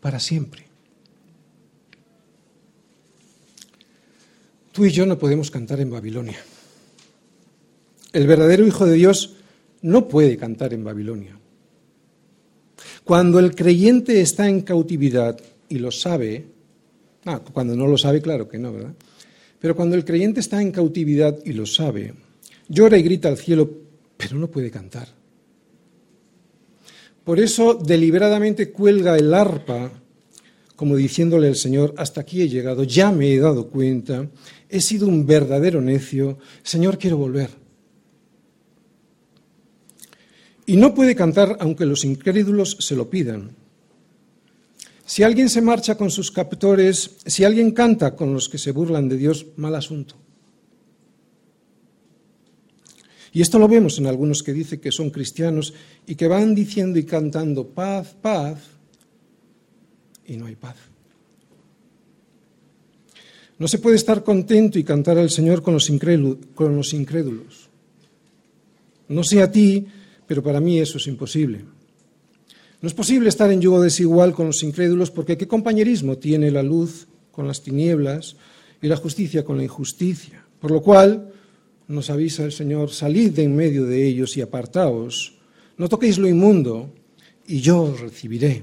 [0.00, 0.66] para siempre.
[4.72, 6.38] Tú y yo no podemos cantar en Babilonia.
[8.12, 9.34] El verdadero hijo de Dios
[9.82, 11.38] no puede cantar en Babilonia.
[13.08, 15.40] Cuando el creyente está en cautividad
[15.70, 16.44] y lo sabe,
[17.24, 18.92] ah, cuando no lo sabe, claro que no, ¿verdad?
[19.58, 22.12] Pero cuando el creyente está en cautividad y lo sabe,
[22.68, 23.70] llora y grita al cielo,
[24.14, 25.08] pero no puede cantar.
[27.24, 29.90] Por eso deliberadamente cuelga el arpa,
[30.76, 34.28] como diciéndole al Señor, hasta aquí he llegado, ya me he dado cuenta,
[34.68, 37.48] he sido un verdadero necio, Señor, quiero volver.
[40.68, 43.52] Y no puede cantar aunque los incrédulos se lo pidan.
[45.06, 49.08] Si alguien se marcha con sus captores, si alguien canta con los que se burlan
[49.08, 50.16] de Dios, mal asunto.
[53.32, 55.72] Y esto lo vemos en algunos que dicen que son cristianos
[56.06, 58.58] y que van diciendo y cantando paz, paz,
[60.26, 60.76] y no hay paz.
[63.58, 67.70] No se puede estar contento y cantar al Señor con los, incrédulos.
[69.08, 69.86] No sé a ti,
[70.28, 71.64] pero para mí eso es imposible.
[72.80, 76.62] No es posible estar en yugo desigual con los incrédulos porque ¿qué compañerismo tiene la
[76.62, 78.36] luz con las tinieblas
[78.80, 80.44] y la justicia con la injusticia?
[80.60, 81.32] Por lo cual
[81.88, 85.38] nos avisa el Señor, salid de en medio de ellos y apartaos,
[85.78, 86.92] no toquéis lo inmundo
[87.46, 88.62] y yo os recibiré.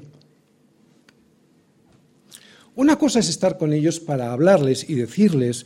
[2.75, 5.65] Una cosa es estar con ellos para hablarles y decirles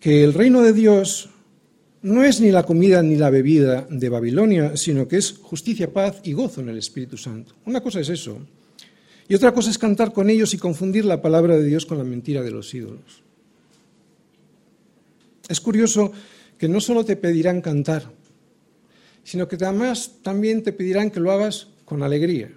[0.00, 1.29] que el reino de Dios
[2.02, 6.20] no es ni la comida ni la bebida de Babilonia, sino que es justicia, paz
[6.24, 7.54] y gozo en el Espíritu Santo.
[7.66, 8.38] Una cosa es eso.
[9.28, 12.04] Y otra cosa es cantar con ellos y confundir la palabra de Dios con la
[12.04, 13.22] mentira de los ídolos.
[15.48, 16.12] Es curioso
[16.58, 18.10] que no solo te pedirán cantar,
[19.22, 22.50] sino que además también te pedirán que lo hagas con alegría.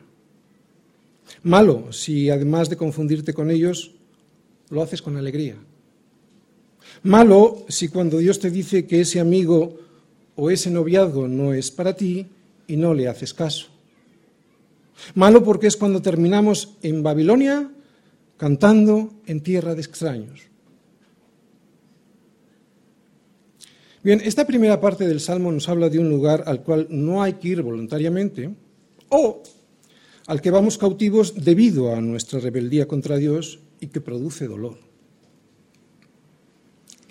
[1.44, 3.92] Malo si además de confundirte con ellos,
[4.70, 5.58] lo haces con alegría.
[7.04, 9.80] Malo si cuando Dios te dice que ese amigo
[10.36, 12.28] o ese noviazgo no es para ti
[12.68, 13.68] y no le haces caso.
[15.16, 17.72] Malo porque es cuando terminamos en Babilonia
[18.38, 20.42] cantando en tierra de extraños.
[24.04, 27.34] Bien, esta primera parte del Salmo nos habla de un lugar al cual no hay
[27.34, 28.54] que ir voluntariamente
[29.08, 29.42] o
[30.28, 34.93] al que vamos cautivos debido a nuestra rebeldía contra Dios y que produce dolor.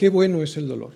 [0.03, 0.95] Qué bueno es el dolor.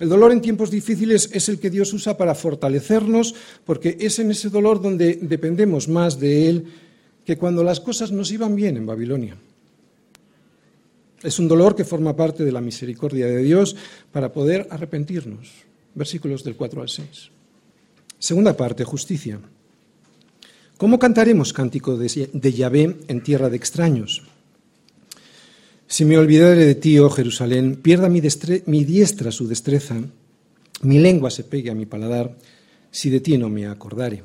[0.00, 3.32] El dolor en tiempos difíciles es el que Dios usa para fortalecernos,
[3.64, 6.64] porque es en ese dolor donde dependemos más de Él
[7.24, 9.36] que cuando las cosas nos iban bien en Babilonia.
[11.22, 13.76] Es un dolor que forma parte de la misericordia de Dios
[14.10, 15.52] para poder arrepentirnos.
[15.94, 17.30] Versículos del 4 al 6.
[18.18, 19.38] Segunda parte, justicia.
[20.76, 24.24] ¿Cómo cantaremos cántico de Yahvé en tierra de extraños?
[25.94, 28.20] Si me olvidare de ti, oh Jerusalén, pierda mi,
[28.66, 29.94] mi, diestra su destreza,
[30.82, 32.36] mi lengua se pegue a mi paladar,
[32.90, 34.24] si de ti no me acordare,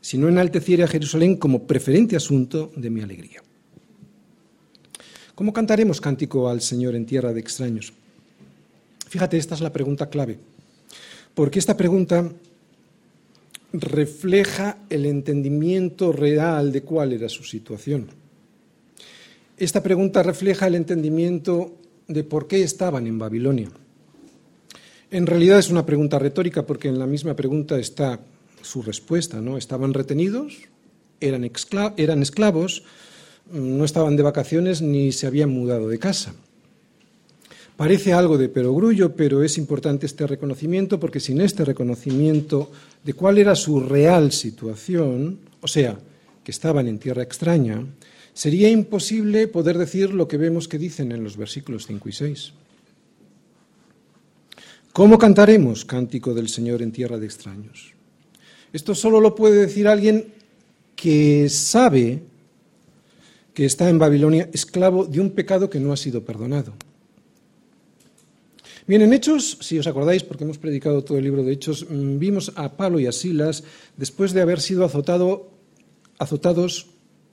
[0.00, 3.40] si no enalteciere a Jerusalén como preferente asunto de mi alegría.
[5.36, 7.92] ¿Cómo cantaremos cántico al Señor en tierra de extraños?
[9.08, 10.40] Fíjate, esta es la pregunta clave,
[11.34, 12.32] porque esta pregunta
[13.72, 18.25] refleja el entendimiento real de cuál era su situación.
[19.58, 21.76] Esta pregunta refleja el entendimiento
[22.08, 23.70] de por qué estaban en Babilonia.
[25.10, 28.20] En realidad es una pregunta retórica porque en la misma pregunta está
[28.60, 29.56] su respuesta, ¿no?
[29.56, 30.58] Estaban retenidos,
[31.20, 31.50] eran,
[31.96, 32.82] eran esclavos,
[33.50, 36.34] no estaban de vacaciones ni se habían mudado de casa.
[37.78, 42.70] Parece algo de perogrullo, pero es importante este reconocimiento porque sin este reconocimiento
[43.04, 45.98] de cuál era su real situación, o sea,
[46.44, 47.84] que estaban en tierra extraña,
[48.36, 52.52] sería imposible poder decir lo que vemos que dicen en los versículos 5 y 6.
[54.92, 57.94] ¿Cómo cantaremos cántico del Señor en tierra de extraños?
[58.74, 60.34] Esto solo lo puede decir alguien
[60.94, 62.24] que sabe
[63.54, 66.74] que está en Babilonia esclavo de un pecado que no ha sido perdonado.
[68.86, 72.18] Bien, en Hechos, si os acordáis, porque hemos predicado todo el libro de Hechos, mm,
[72.18, 73.64] vimos a Pablo y a Silas
[73.96, 75.48] después de haber sido azotado,
[76.18, 76.88] azotados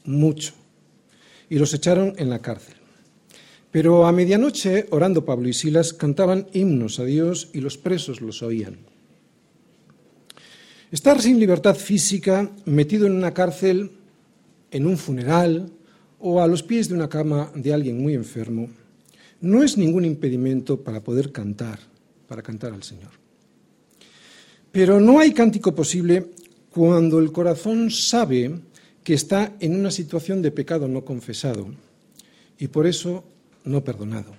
[0.06, 0.63] mucho
[1.50, 2.76] y los echaron en la cárcel.
[3.72, 8.44] Pero a medianoche, orando Pablo y Silas, cantaban himnos a Dios y los presos los
[8.44, 8.78] oían.
[10.92, 13.92] Estar sin libertad física, metido en una cárcel,
[14.70, 15.72] en un funeral
[16.20, 18.70] o a los pies de una cama de alguien muy enfermo,
[19.42, 21.80] no es ningún impedimento para poder cantar,
[22.28, 23.12] para cantar al Señor.
[24.72, 26.32] Pero no hay cántico posible
[26.70, 28.52] cuando el corazón sabe
[29.04, 31.68] que está en una situación de pecado no confesado
[32.58, 33.24] y por eso
[33.66, 34.34] no perdonado.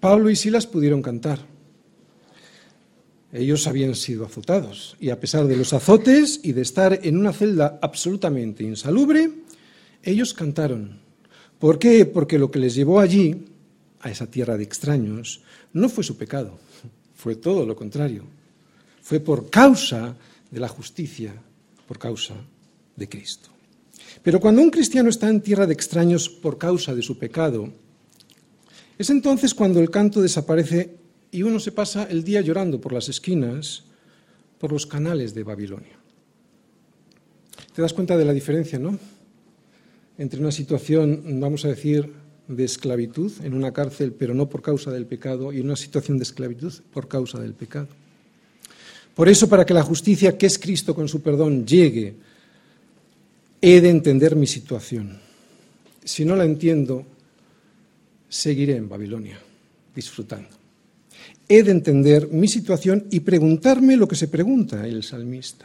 [0.00, 1.38] Pablo y Silas pudieron cantar.
[3.32, 7.32] Ellos habían sido azotados y a pesar de los azotes y de estar en una
[7.32, 9.30] celda absolutamente insalubre,
[10.02, 11.00] ellos cantaron.
[11.58, 12.06] ¿Por qué?
[12.06, 13.46] Porque lo que les llevó allí,
[14.00, 15.40] a esa tierra de extraños,
[15.72, 16.58] no fue su pecado,
[17.14, 18.24] fue todo lo contrario.
[19.00, 20.14] Fue por causa
[20.50, 21.34] de la justicia,
[21.88, 22.34] por causa
[22.96, 23.50] de Cristo.
[24.22, 27.72] Pero cuando un cristiano está en tierra de extraños por causa de su pecado,
[28.98, 30.96] es entonces cuando el canto desaparece
[31.30, 33.84] y uno se pasa el día llorando por las esquinas,
[34.58, 35.98] por los canales de Babilonia.
[37.74, 38.98] ¿Te das cuenta de la diferencia, no?
[40.16, 42.12] Entre una situación, vamos a decir,
[42.46, 46.24] de esclavitud en una cárcel, pero no por causa del pecado, y una situación de
[46.24, 47.88] esclavitud por causa del pecado.
[49.14, 52.14] Por eso, para que la justicia que es Cristo con su perdón llegue
[53.66, 55.16] He de entender mi situación.
[56.04, 57.06] Si no la entiendo,
[58.28, 59.40] seguiré en Babilonia,
[59.96, 60.50] disfrutando.
[61.48, 65.64] He de entender mi situación y preguntarme lo que se pregunta el salmista.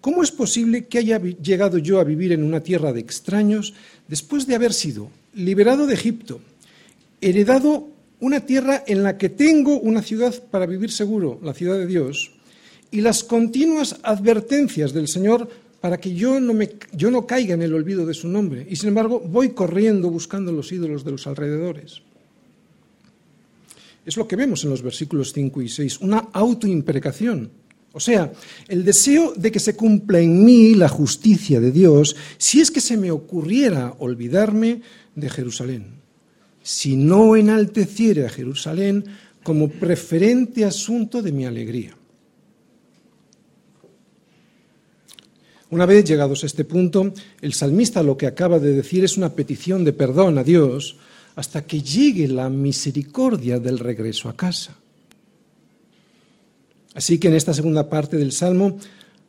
[0.00, 3.74] ¿Cómo es posible que haya llegado yo a vivir en una tierra de extraños
[4.08, 6.40] después de haber sido liberado de Egipto,
[7.20, 11.86] heredado una tierra en la que tengo una ciudad para vivir seguro, la ciudad de
[11.86, 12.32] Dios,
[12.90, 15.48] y las continuas advertencias del Señor
[15.80, 18.66] para que yo no, me, yo no caiga en el olvido de su nombre.
[18.68, 22.02] Y sin embargo, voy corriendo buscando los ídolos de los alrededores.
[24.04, 27.50] Es lo que vemos en los versículos 5 y 6, una autoimprecación.
[27.92, 28.32] O sea,
[28.68, 32.80] el deseo de que se cumpla en mí la justicia de Dios si es que
[32.80, 34.82] se me ocurriera olvidarme
[35.14, 35.86] de Jerusalén.
[36.62, 39.04] Si no enalteciere a Jerusalén
[39.42, 41.96] como preferente asunto de mi alegría.
[45.70, 49.34] Una vez llegados a este punto, el salmista lo que acaba de decir es una
[49.34, 50.96] petición de perdón a Dios
[51.36, 54.76] hasta que llegue la misericordia del regreso a casa.
[56.94, 58.78] Así que en esta segunda parte del Salmo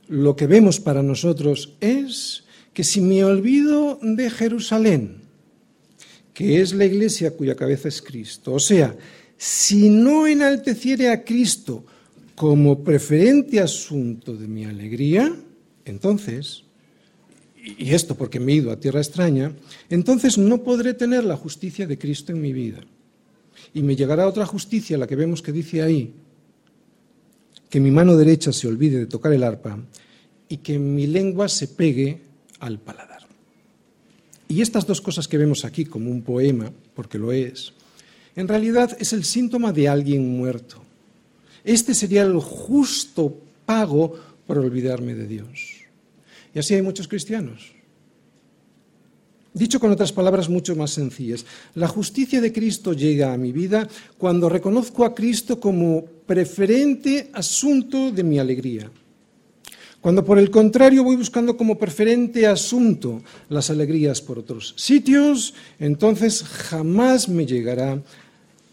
[0.08, 5.22] lo que vemos para nosotros es que si me olvido de Jerusalén,
[6.34, 8.96] que es la iglesia cuya cabeza es Cristo, o sea,
[9.38, 11.86] si no enalteciere a Cristo
[12.34, 15.36] como preferente asunto de mi alegría,
[15.86, 16.64] entonces,
[17.64, 19.52] y esto porque me he ido a tierra extraña,
[19.90, 22.80] entonces no podré tener la justicia de Cristo en mi vida.
[23.74, 26.14] Y me llegará otra justicia, la que vemos que dice ahí,
[27.70, 29.80] que mi mano derecha se olvide de tocar el arpa
[30.50, 32.20] y que mi lengua se pegue
[32.60, 33.22] al paladar.
[34.50, 37.72] Y estas dos cosas que vemos aquí como un poema, porque lo es,
[38.36, 40.82] en realidad es el síntoma de alguien muerto.
[41.64, 45.71] Este sería el justo pago por olvidarme de Dios.
[46.54, 47.74] Y así hay muchos cristianos.
[49.54, 53.88] Dicho con otras palabras mucho más sencillas, la justicia de Cristo llega a mi vida
[54.18, 58.90] cuando reconozco a Cristo como preferente asunto de mi alegría.
[60.00, 66.44] Cuando por el contrario voy buscando como preferente asunto las alegrías por otros sitios, entonces
[66.44, 68.02] jamás me llegará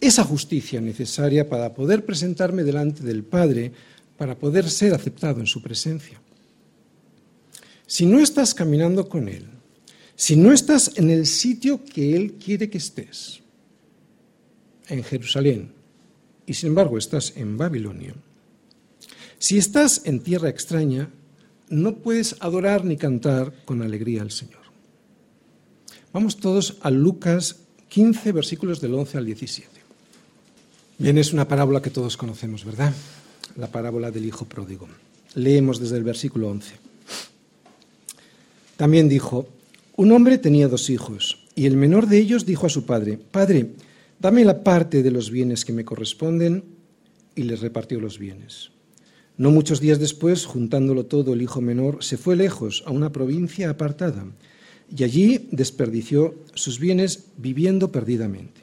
[0.01, 3.73] esa justicia necesaria para poder presentarme delante del Padre,
[4.17, 6.21] para poder ser aceptado en su presencia.
[7.89, 9.47] Si no estás caminando con Él,
[10.15, 13.41] si no estás en el sitio que Él quiere que estés,
[14.89, 15.73] en Jerusalén,
[16.45, 18.15] y sin embargo estás en Babilonia,
[19.39, 21.09] si estás en tierra extraña,
[21.71, 24.61] no puedes adorar ni cantar con alegría al Señor.
[26.13, 27.57] Vamos todos a Lucas
[27.89, 29.69] 15, versículos del 11 al 17.
[30.99, 32.93] Bien, es una parábola que todos conocemos, ¿verdad?
[33.57, 34.89] La parábola del Hijo Pródigo.
[35.35, 36.88] Leemos desde el versículo 11.
[38.79, 39.49] También dijo,
[39.97, 43.73] un hombre tenía dos hijos, y el menor de ellos dijo a su padre, Padre,
[44.21, 46.63] dame la parte de los bienes que me corresponden,
[47.35, 48.71] y les repartió los bienes.
[49.37, 53.69] No muchos días después, juntándolo todo, el hijo menor se fue lejos, a una provincia
[53.69, 54.25] apartada,
[54.97, 58.61] y allí desperdició sus bienes viviendo perdidamente.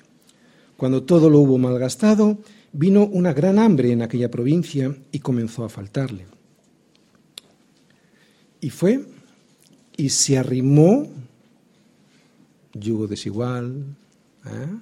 [0.78, 2.38] Cuando todo lo hubo malgastado,
[2.72, 6.26] vino una gran hambre en aquella provincia y comenzó a faltarle.
[8.62, 9.04] Y fue
[9.98, 11.08] y se arrimó,
[12.74, 13.86] yugo desigual,
[14.46, 14.80] ¿eh?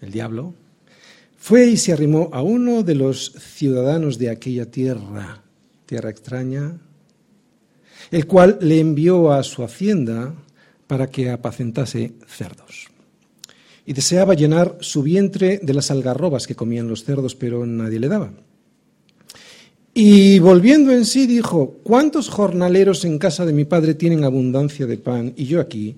[0.00, 0.54] el diablo,
[1.38, 5.42] fue y se arrimó a uno de los ciudadanos de aquella tierra,
[5.86, 6.78] tierra extraña,
[8.10, 10.34] el cual le envió a su hacienda
[10.86, 12.88] para que apacentase cerdos.
[13.84, 18.08] Y deseaba llenar su vientre de las algarrobas que comían los cerdos, pero nadie le
[18.08, 18.32] daba.
[19.98, 24.98] Y volviendo en sí dijo, ¿cuántos jornaleros en casa de mi padre tienen abundancia de
[24.98, 25.96] pan y yo aquí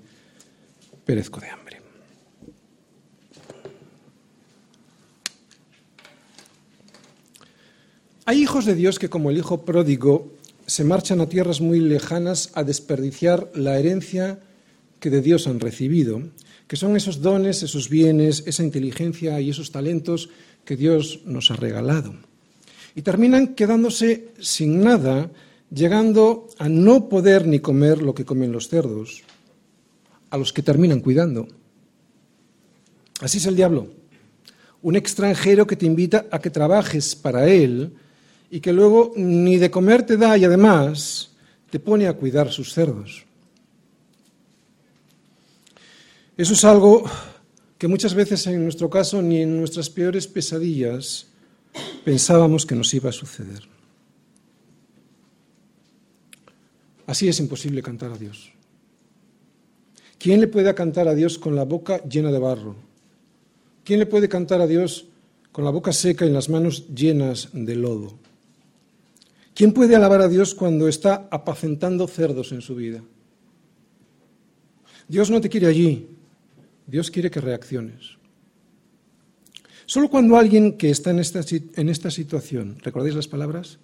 [1.03, 1.81] perezco de hambre?
[8.23, 10.31] Hay hijos de Dios que, como el hijo pródigo,
[10.65, 14.39] se marchan a tierras muy lejanas a desperdiciar la herencia
[15.01, 16.21] que de Dios han recibido,
[16.69, 20.29] que son esos dones, esos bienes, esa inteligencia y esos talentos
[20.63, 22.28] que Dios nos ha regalado.
[22.99, 25.31] Y terminan quedándose sin nada,
[25.73, 29.23] llegando a no poder ni comer lo que comen los cerdos,
[30.29, 31.47] a los que terminan cuidando.
[33.21, 33.87] Así es el diablo,
[34.81, 37.93] un extranjero que te invita a que trabajes para él,
[38.51, 41.31] y que luego ni de comer te da y además
[41.69, 43.23] te pone a cuidar sus cerdos.
[46.35, 47.09] Eso es algo
[47.77, 51.28] que muchas veces en nuestro caso ni en nuestras peores pesadillas
[52.03, 53.63] pensábamos que nos iba a suceder.
[57.07, 58.51] Así es imposible cantar a Dios.
[60.19, 62.75] ¿Quién le puede cantar a Dios con la boca llena de barro?
[63.83, 65.07] ¿Quién le puede cantar a Dios
[65.51, 68.13] con la boca seca y las manos llenas de lodo?
[69.55, 73.01] ¿Quién puede alabar a Dios cuando está apacentando cerdos en su vida?
[75.07, 76.07] Dios no te quiere allí,
[76.85, 78.18] Dios quiere que reacciones.
[79.89, 83.79] Solo cuando alguien que está en esta, en esta situación, ¿recordáis las palabras?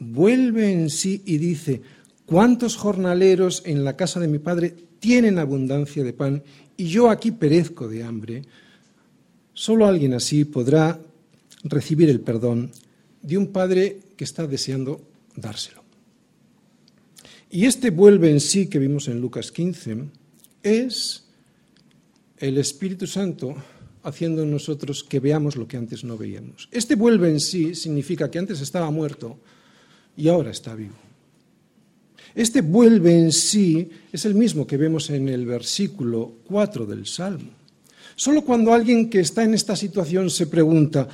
[0.00, 1.82] Vuelve en sí y dice,
[2.24, 6.42] ¿cuántos jornaleros en la casa de mi padre tienen abundancia de pan
[6.76, 8.42] y yo aquí perezco de hambre?
[9.54, 10.98] Solo alguien así podrá
[11.62, 12.72] recibir el perdón
[13.22, 15.00] de un padre que está deseando
[15.36, 15.84] dárselo.
[17.50, 20.06] Y este vuelve en sí que vimos en Lucas 15
[20.64, 21.24] es
[22.38, 23.54] el Espíritu Santo
[24.06, 26.68] haciendo en nosotros que veamos lo que antes no veíamos.
[26.70, 29.36] Este vuelve en sí significa que antes estaba muerto
[30.16, 30.94] y ahora está vivo.
[32.32, 37.50] Este vuelve en sí es el mismo que vemos en el versículo 4 del Salmo.
[38.14, 41.08] Solo cuando alguien que está en esta situación se pregunta,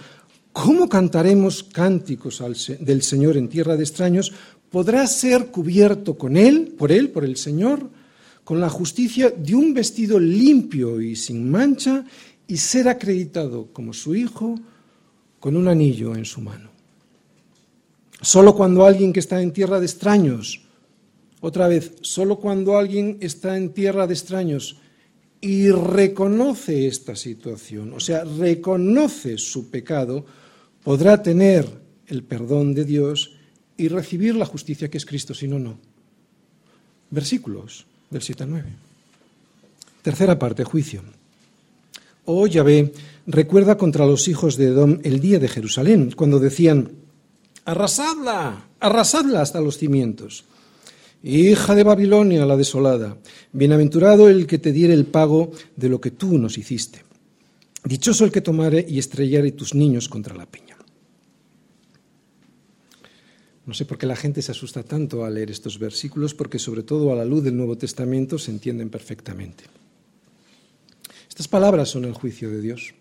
[0.53, 2.43] ¿cómo cantaremos cánticos
[2.79, 4.33] del Señor en tierra de extraños?
[4.71, 7.89] ¿Podrá ser cubierto con Él, por Él, por el Señor,
[8.45, 12.05] con la justicia de un vestido limpio y sin mancha
[12.53, 14.61] y ser acreditado como su Hijo
[15.41, 16.69] con un anillo en su mano?
[18.21, 20.61] Solo cuando alguien que está en tierra de extraños,
[21.41, 24.77] otra vez, solo cuando alguien está en tierra de extraños
[25.41, 30.27] y reconoce esta situación, o sea, reconoce su pecado,
[30.85, 31.67] podrá tener
[32.07, 33.33] el perdón de Dios
[33.79, 35.79] y recibir la justicia que es Cristo, si no, no.
[37.09, 38.69] Versículos del 7 al 9.
[40.03, 41.03] Tercera parte, juicio.
[42.25, 42.93] Oh Yahvé,
[43.27, 46.93] recuerda contra los hijos de Edom el día de Jerusalén, cuando decían,
[47.65, 50.45] arrasadla, arrasadla hasta los cimientos.
[51.25, 53.17] Hija de Babilonia, la desolada,
[53.53, 57.05] bienaventurado el que te diere el pago de lo que tú nos hiciste.
[57.85, 60.77] Dichoso el que tomare y estrellare tus niños contra la peña.
[63.67, 66.83] No sé por qué la gente se asusta tanto al leer estos versículos, porque sobre
[66.83, 69.65] todo a la luz del Nuevo Testamento se entienden perfectamente.
[71.33, 72.93] Estas palabras son el juicio de Dios.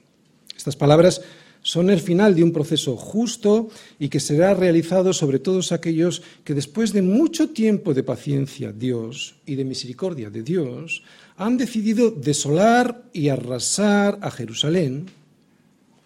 [0.55, 1.21] Estas palabras
[1.61, 3.67] son el final de un proceso justo
[3.99, 9.35] y que será realizado sobre todos aquellos que después de mucho tiempo de paciencia Dios
[9.45, 11.03] y de misericordia de Dios
[11.35, 15.07] han decidido desolar y arrasar a Jerusalén,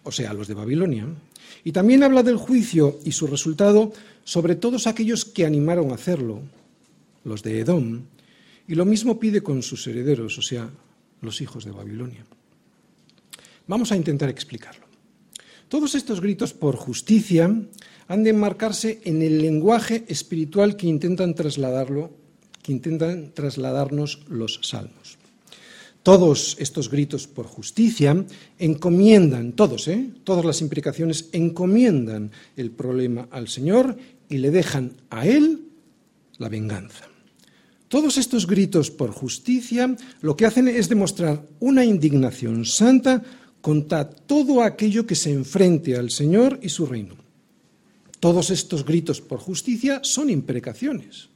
[0.02, 1.06] o sea, los de Babilonia.
[1.62, 3.92] Y también habla del juicio y su resultado
[4.24, 6.40] sobre todos aquellos que animaron a hacerlo,
[7.22, 8.02] los de Edom,
[8.66, 10.68] y lo mismo pide con sus herederos, o sea,
[11.20, 12.24] los hijos de Babilonia.
[13.66, 14.86] Vamos a intentar explicarlo.
[15.68, 17.50] Todos estos gritos por justicia
[18.08, 22.12] han de enmarcarse en el lenguaje espiritual que intentan trasladarlo,
[22.62, 25.18] que intentan trasladarnos los salmos.
[26.04, 28.24] Todos estos gritos por justicia
[28.60, 30.08] encomiendan, todos, ¿eh?
[30.22, 33.96] todas las implicaciones encomiendan el problema al Señor
[34.28, 35.64] y le dejan a Él
[36.38, 37.08] la venganza.
[37.88, 43.22] Todos estos gritos por justicia lo que hacen es demostrar una indignación santa
[43.60, 47.14] contra todo aquello que se enfrente al Señor y su reino.
[48.18, 51.28] Todos estos gritos por justicia son imprecaciones.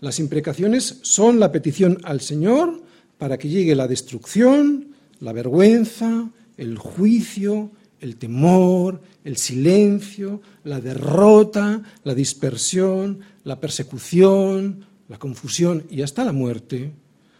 [0.00, 2.82] Las imprecaciones son la petición al Señor
[3.16, 4.88] para que llegue la destrucción,
[5.20, 15.18] la vergüenza, el juicio, el temor, el silencio, la derrota, la dispersión, la persecución, la
[15.18, 16.92] confusión y hasta la muerte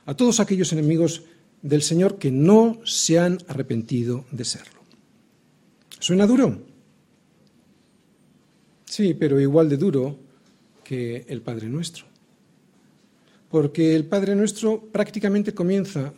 [0.06, 1.22] a todos aquellos enemigos
[1.62, 4.80] del Señor que no se han arrepentido de serlo.
[5.98, 6.60] ¿Suena duro?
[8.84, 10.18] Sí, pero igual de duro
[10.84, 12.04] que el Padre Nuestro.
[13.50, 16.12] Porque el Padre Nuestro prácticamente comienza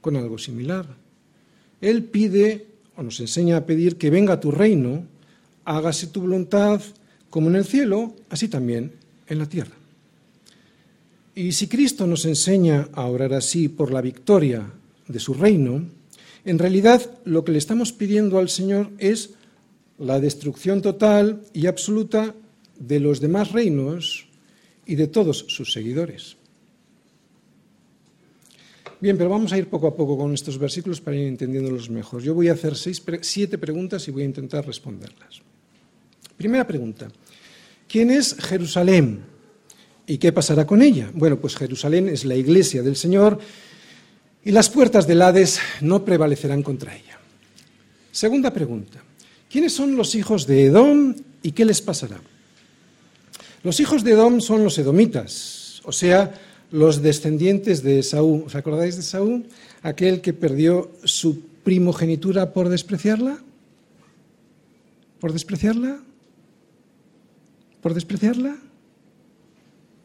[0.00, 0.86] con algo similar.
[1.80, 2.66] Él pide
[2.96, 5.06] o nos enseña a pedir que venga tu reino,
[5.64, 6.82] hágase tu voluntad
[7.30, 8.92] como en el cielo, así también
[9.26, 9.77] en la tierra.
[11.38, 14.72] Y si Cristo nos enseña a orar así por la victoria
[15.06, 15.86] de su reino,
[16.44, 19.34] en realidad lo que le estamos pidiendo al Señor es
[19.98, 22.34] la destrucción total y absoluta
[22.80, 24.26] de los demás reinos
[24.84, 26.36] y de todos sus seguidores.
[28.98, 32.20] Bien, pero vamos a ir poco a poco con estos versículos para ir entendiéndolos mejor.
[32.20, 35.40] Yo voy a hacer siete preguntas y voy a intentar responderlas.
[36.36, 37.06] Primera pregunta.
[37.86, 39.37] ¿Quién es Jerusalén?
[40.08, 41.10] ¿Y qué pasará con ella?
[41.12, 43.38] Bueno, pues Jerusalén es la iglesia del Señor
[44.42, 47.18] y las puertas del Hades no prevalecerán contra ella.
[48.10, 49.04] Segunda pregunta.
[49.50, 52.18] ¿Quiénes son los hijos de Edom y qué les pasará?
[53.62, 56.32] Los hijos de Edom son los edomitas, o sea,
[56.70, 58.44] los descendientes de Saúl.
[58.46, 59.44] ¿Os acordáis de Saúl?
[59.82, 63.38] Aquel que perdió su primogenitura por despreciarla.
[65.20, 66.00] ¿Por despreciarla?
[67.82, 68.56] ¿Por despreciarla?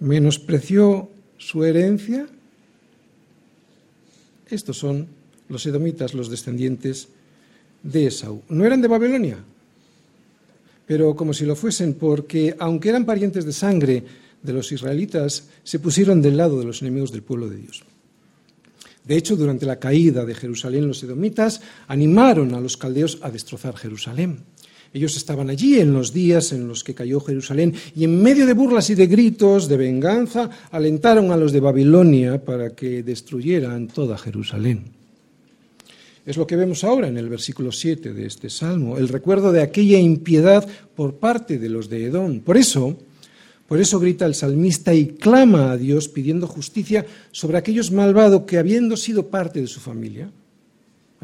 [0.03, 2.27] Menospreció su herencia.
[4.49, 5.07] Estos son
[5.47, 7.07] los edomitas, los descendientes
[7.81, 8.41] de Esaú.
[8.49, 9.37] No eran de Babilonia,
[10.85, 14.03] pero como si lo fuesen, porque aunque eran parientes de sangre
[14.41, 17.83] de los israelitas, se pusieron del lado de los enemigos del pueblo de Dios.
[19.05, 23.75] De hecho, durante la caída de Jerusalén, los edomitas animaron a los caldeos a destrozar
[23.77, 24.39] Jerusalén.
[24.93, 28.53] Ellos estaban allí en los días en los que cayó Jerusalén y en medio de
[28.53, 34.17] burlas y de gritos de venganza alentaron a los de Babilonia para que destruyeran toda
[34.17, 34.83] Jerusalén.
[36.25, 39.61] Es lo que vemos ahora en el versículo 7 de este salmo, el recuerdo de
[39.61, 40.65] aquella impiedad
[40.95, 42.39] por parte de los de Edom.
[42.39, 42.95] Por eso,
[43.67, 48.57] Por eso grita el salmista y clama a Dios pidiendo justicia sobre aquellos malvados que
[48.57, 50.29] habiendo sido parte de su familia,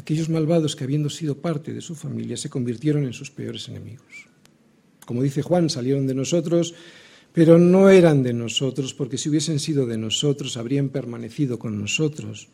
[0.00, 4.26] aquellos malvados que habiendo sido parte de su familia se convirtieron en sus peores enemigos.
[5.04, 6.74] Como dice Juan, salieron de nosotros,
[7.34, 12.48] pero no eran de nosotros, porque si hubiesen sido de nosotros habrían permanecido con nosotros,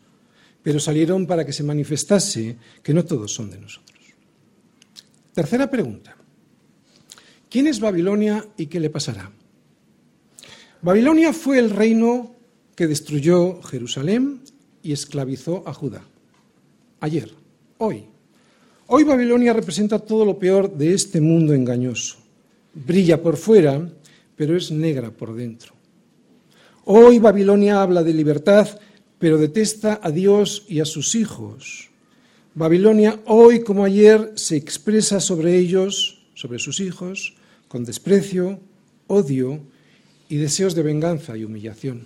[0.61, 3.97] pero salieron para que se manifestase que no todos son de nosotros.
[5.33, 6.17] Tercera pregunta.
[7.49, 9.31] ¿Quién es Babilonia y qué le pasará?
[10.81, 12.35] Babilonia fue el reino
[12.75, 14.41] que destruyó Jerusalén
[14.83, 16.03] y esclavizó a Judá.
[16.99, 17.29] Ayer,
[17.77, 18.05] hoy.
[18.87, 22.17] Hoy Babilonia representa todo lo peor de este mundo engañoso.
[22.73, 23.87] Brilla por fuera,
[24.35, 25.73] pero es negra por dentro.
[26.85, 28.79] Hoy Babilonia habla de libertad,
[29.19, 31.89] pero detesta a Dios y a sus hijos.
[32.55, 37.35] Babilonia hoy como ayer se expresa sobre ellos, sobre sus hijos,
[37.67, 38.59] con desprecio,
[39.05, 39.59] odio
[40.29, 42.05] y deseos de venganza y humillación.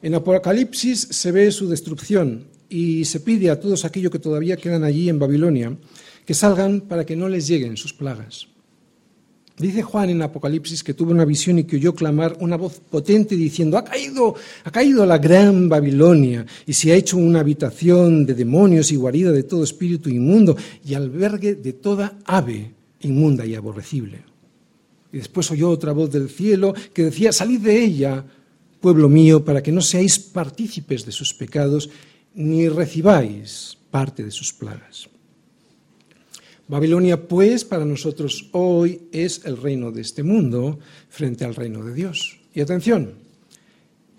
[0.00, 4.84] En Apocalipsis se ve su destrucción y se pide a todos aquellos que todavía quedan
[4.84, 5.76] allí en Babilonia
[6.24, 8.48] que salgan para que no les lleguen sus plagas.
[9.56, 13.36] Dice Juan en Apocalipsis que tuvo una visión y que oyó clamar una voz potente
[13.36, 14.34] diciendo, ha caído,
[14.64, 19.30] ha caído la gran Babilonia y se ha hecho una habitación de demonios y guarida
[19.30, 24.24] de todo espíritu inmundo y albergue de toda ave inmunda y aborrecible.
[25.12, 28.24] Y después oyó otra voz del cielo que decía, salid de ella,
[28.80, 31.88] pueblo mío, para que no seáis partícipes de sus pecados,
[32.34, 35.08] ni recibáis parte de sus plagas.
[36.66, 40.78] Babilonia, pues, para nosotros hoy es el reino de este mundo
[41.10, 42.40] frente al reino de Dios.
[42.54, 43.14] Y atención,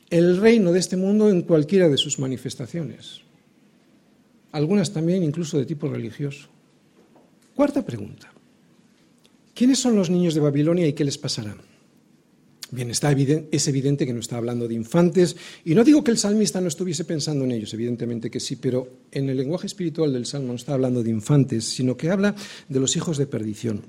[0.09, 3.22] el reino de este mundo en cualquiera de sus manifestaciones,
[4.51, 6.47] algunas también incluso de tipo religioso.
[7.55, 8.32] Cuarta pregunta.
[9.53, 11.55] ¿Quiénes son los niños de Babilonia y qué les pasará?
[12.76, 16.17] Bien, está es evidente que no está hablando de infantes, y no digo que el
[16.17, 20.26] salmista no estuviese pensando en ellos, evidentemente que sí, pero en el lenguaje espiritual del
[20.26, 22.36] salmo no está hablando de infantes, sino que habla
[22.67, 23.82] de los hijos de perdición.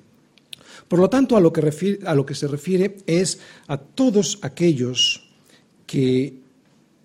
[0.86, 5.30] Por lo tanto, a lo que, a lo que se refiere es a todos aquellos
[5.84, 6.34] que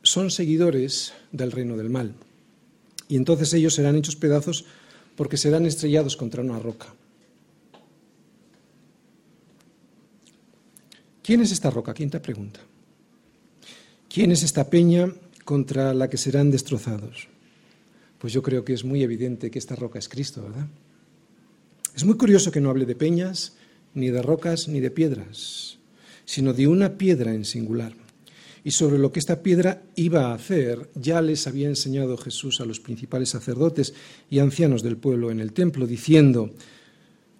[0.04, 2.14] son seguidores del reino del mal.
[3.08, 4.66] Y entonces ellos serán hechos pedazos
[5.16, 6.94] porque serán estrellados contra una roca.
[11.24, 11.94] ¿Quién es esta roca?
[11.94, 12.60] ¿Quién te pregunta?
[14.10, 15.14] ¿Quién es esta peña
[15.46, 17.28] contra la que serán destrozados?
[18.18, 20.68] Pues yo creo que es muy evidente que esta roca es Cristo, ¿verdad?
[21.96, 23.56] Es muy curioso que no hable de peñas,
[23.94, 25.78] ni de rocas, ni de piedras,
[26.26, 27.94] sino de una piedra en singular.
[28.64, 32.66] Y sobre lo que esta piedra iba a hacer, ya les había enseñado Jesús a
[32.66, 33.94] los principales sacerdotes
[34.30, 36.52] y ancianos del pueblo en el templo, diciendo,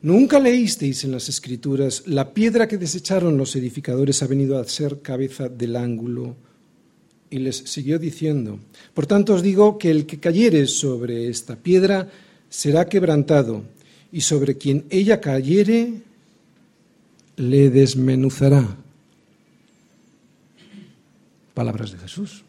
[0.04, 5.02] ¿Nunca leísteis en las Escrituras, la piedra que desecharon los edificadores ha venido a ser
[5.02, 6.36] cabeza del ángulo?
[7.30, 8.60] Y les siguió diciendo,
[8.94, 12.10] por tanto os digo que el que cayere sobre esta piedra
[12.50, 13.64] será quebrantado,
[14.12, 16.02] y sobre quien ella cayere
[17.38, 18.76] le desmenuzará.
[21.54, 22.44] Palabras de Jesús.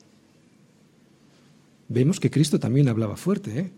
[1.88, 3.70] Vemos que Cristo también hablaba fuerte, ¿eh?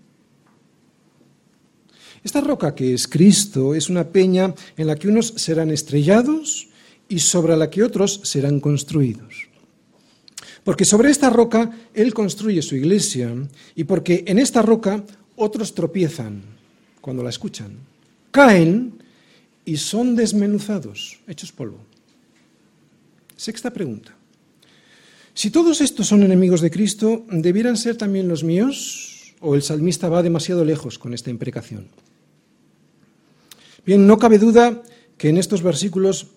[2.25, 6.68] Esta roca que es Cristo es una peña en la que unos serán estrellados
[7.07, 9.47] y sobre la que otros serán construidos.
[10.64, 13.31] Porque sobre esta roca Él construye su iglesia
[13.77, 15.05] y porque en esta roca
[15.37, 16.43] otros tropiezan
[17.03, 17.77] cuando la escuchan,
[18.31, 18.95] caen
[19.66, 21.79] y son desmenuzados, hechos polvo.
[23.37, 24.16] Sexta pregunta.
[25.35, 29.35] Si todos estos son enemigos de Cristo, ¿debieran ser también los míos?
[29.41, 31.89] ¿O el salmista va demasiado lejos con esta imprecación?
[33.85, 34.82] Bien, no cabe duda
[35.18, 36.28] que en estos versículos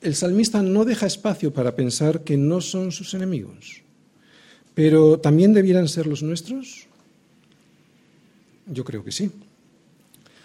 [0.00, 3.82] el salmista no deja espacio para pensar que no son sus enemigos.
[4.74, 6.86] Pero ¿también debieran ser los nuestros?
[8.66, 9.30] Yo creo que sí.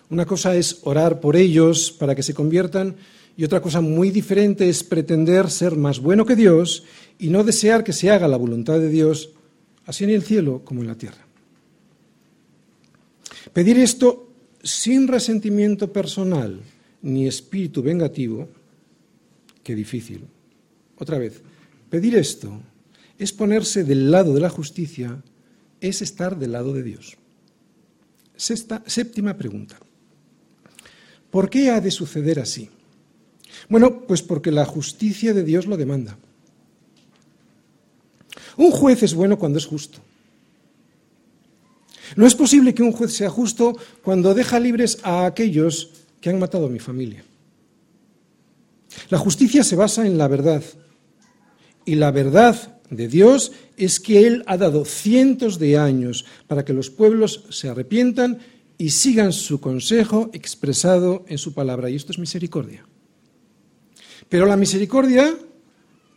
[0.09, 2.95] Una cosa es orar por ellos para que se conviertan
[3.35, 6.83] y otra cosa muy diferente es pretender ser más bueno que Dios
[7.17, 9.31] y no desear que se haga la voluntad de Dios,
[9.85, 11.25] así en el cielo como en la tierra.
[13.53, 14.32] Pedir esto
[14.63, 16.61] sin resentimiento personal
[17.01, 18.47] ni espíritu vengativo,
[19.61, 20.25] qué difícil.
[20.97, 21.41] Otra vez,
[21.89, 22.61] pedir esto
[23.19, 25.21] es ponerse del lado de la justicia,
[25.81, 27.17] es estar del lado de Dios.
[28.35, 29.77] Sexta, séptima pregunta.
[31.29, 32.69] ¿Por qué ha de suceder así?
[33.67, 36.17] Bueno, pues porque la justicia de Dios lo demanda.
[38.55, 39.99] Un juez es bueno cuando es justo.
[42.15, 45.89] No es posible que un juez sea justo cuando deja libres a aquellos
[46.21, 47.23] que han matado a mi familia.
[49.09, 50.63] La justicia se basa en la verdad.
[51.85, 56.73] Y la verdad de Dios es que Él ha dado cientos de años para que
[56.73, 58.39] los pueblos se arrepientan
[58.77, 61.89] y sigan su consejo expresado en su palabra.
[61.89, 62.85] Y esto es misericordia.
[64.29, 65.35] Pero la misericordia,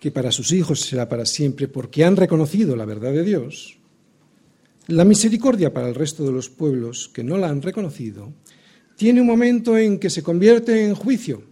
[0.01, 3.79] que para sus hijos será para siempre porque han reconocido la verdad de Dios,
[4.89, 8.33] la misericordia para el resto de los pueblos que no la han reconocido,
[8.97, 11.43] tiene un momento en que se convierte en juicio.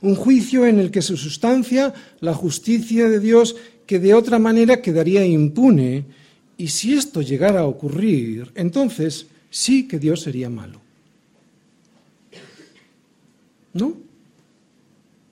[0.00, 3.56] Un juicio en el que se sustancia la justicia de Dios
[3.86, 6.04] que de otra manera quedaría impune.
[6.56, 10.80] Y si esto llegara a ocurrir, entonces sí que Dios sería malo.
[13.72, 13.96] ¿No?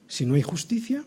[0.06, 1.04] Si no hay justicia.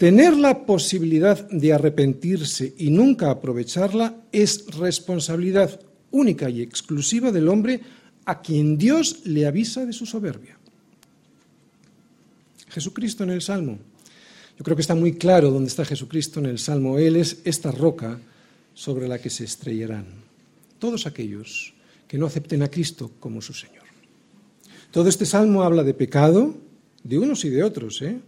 [0.00, 5.78] Tener la posibilidad de arrepentirse y nunca aprovecharla es responsabilidad
[6.10, 7.82] única y exclusiva del hombre
[8.24, 10.56] a quien Dios le avisa de su soberbia.
[12.70, 13.78] Jesucristo en el Salmo.
[14.56, 16.98] Yo creo que está muy claro dónde está Jesucristo en el Salmo.
[16.98, 18.18] Él es esta roca
[18.72, 20.06] sobre la que se estrellarán
[20.78, 21.74] todos aquellos
[22.08, 23.84] que no acepten a Cristo como su Señor.
[24.92, 26.56] Todo este salmo habla de pecado,
[27.04, 28.18] de unos y de otros, ¿eh?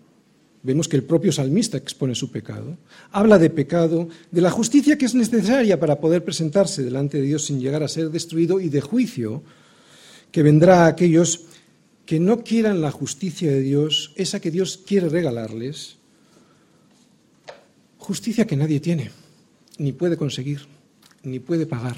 [0.62, 2.78] Vemos que el propio salmista expone su pecado.
[3.10, 7.46] Habla de pecado, de la justicia que es necesaria para poder presentarse delante de Dios
[7.46, 9.42] sin llegar a ser destruido y de juicio
[10.30, 11.46] que vendrá a aquellos
[12.06, 15.96] que no quieran la justicia de Dios, esa que Dios quiere regalarles,
[17.98, 19.10] justicia que nadie tiene,
[19.78, 20.66] ni puede conseguir,
[21.24, 21.96] ni puede pagar.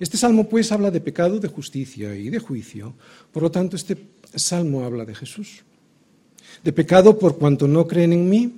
[0.00, 2.94] Este salmo pues habla de pecado, de justicia y de juicio,
[3.32, 3.96] por lo tanto este
[4.34, 5.62] salmo habla de Jesús
[6.62, 8.52] de pecado por cuanto no creen en mí,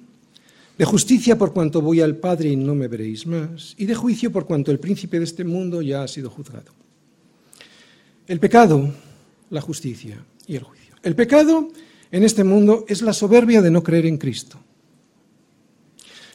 [0.76, 4.30] de justicia por cuanto voy al Padre y no me veréis más, y de juicio
[4.30, 6.72] por cuanto el príncipe de este mundo ya ha sido juzgado.
[8.26, 8.92] El pecado,
[9.51, 10.94] la justicia y el juicio.
[11.03, 11.68] El pecado
[12.11, 14.59] en este mundo es la soberbia de no creer en Cristo.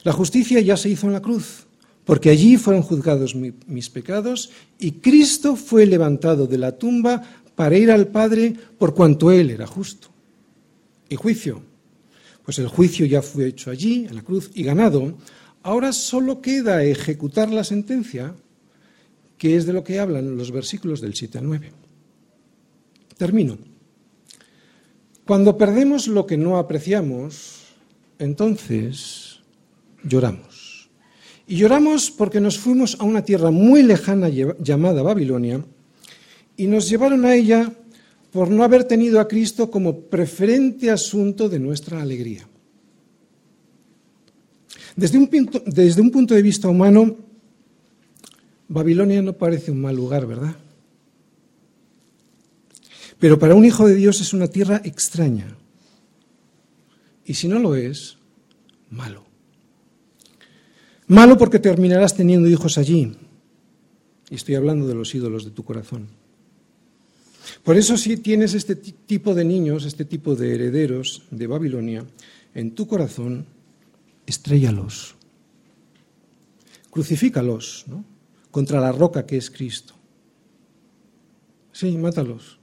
[0.02, 1.66] La justicia ya se hizo en la cruz,
[2.04, 7.22] porque allí fueron juzgados mis pecados y Cristo fue levantado de la tumba
[7.54, 10.11] para ir al Padre por cuanto Él era justo.
[11.12, 11.60] ¿Y juicio?
[12.42, 15.18] Pues el juicio ya fue hecho allí, en la cruz, y ganado.
[15.62, 18.34] Ahora solo queda ejecutar la sentencia,
[19.36, 21.70] que es de lo que hablan los versículos del 7 al 9.
[23.18, 23.58] Termino.
[25.26, 27.60] Cuando perdemos lo que no apreciamos,
[28.18, 29.40] entonces
[30.02, 30.88] lloramos.
[31.46, 35.62] Y lloramos porque nos fuimos a una tierra muy lejana llamada Babilonia
[36.56, 37.70] y nos llevaron a ella
[38.32, 42.48] por no haber tenido a Cristo como preferente asunto de nuestra alegría.
[44.96, 47.16] Desde un, punto, desde un punto de vista humano,
[48.68, 50.56] Babilonia no parece un mal lugar, ¿verdad?
[53.18, 55.56] Pero para un hijo de Dios es una tierra extraña.
[57.24, 58.16] Y si no lo es,
[58.90, 59.24] malo.
[61.06, 63.12] Malo porque terminarás teniendo hijos allí.
[64.30, 66.21] Y estoy hablando de los ídolos de tu corazón.
[67.62, 72.04] Por eso si tienes este tipo de niños, este tipo de herederos de Babilonia,
[72.54, 73.46] en tu corazón,
[74.26, 75.14] estréllalos,
[76.90, 78.04] crucifícalos ¿no?
[78.50, 79.94] contra la roca que es Cristo.
[81.72, 82.58] Sí, mátalos.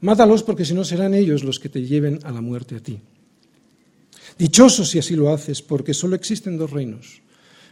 [0.00, 3.00] Mátalos porque si no serán ellos los que te lleven a la muerte a ti.
[4.38, 7.22] Dichoso si así lo haces, porque solo existen dos reinos,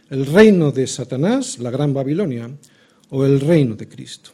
[0.09, 2.49] el reino de Satanás, la gran Babilonia,
[3.09, 4.31] o el reino de Cristo.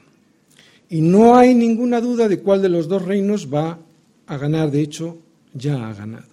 [0.91, 3.79] Y no hay ninguna duda de cuál de los dos reinos va
[4.27, 5.19] a ganar, de hecho,
[5.53, 6.27] ya ha ganado.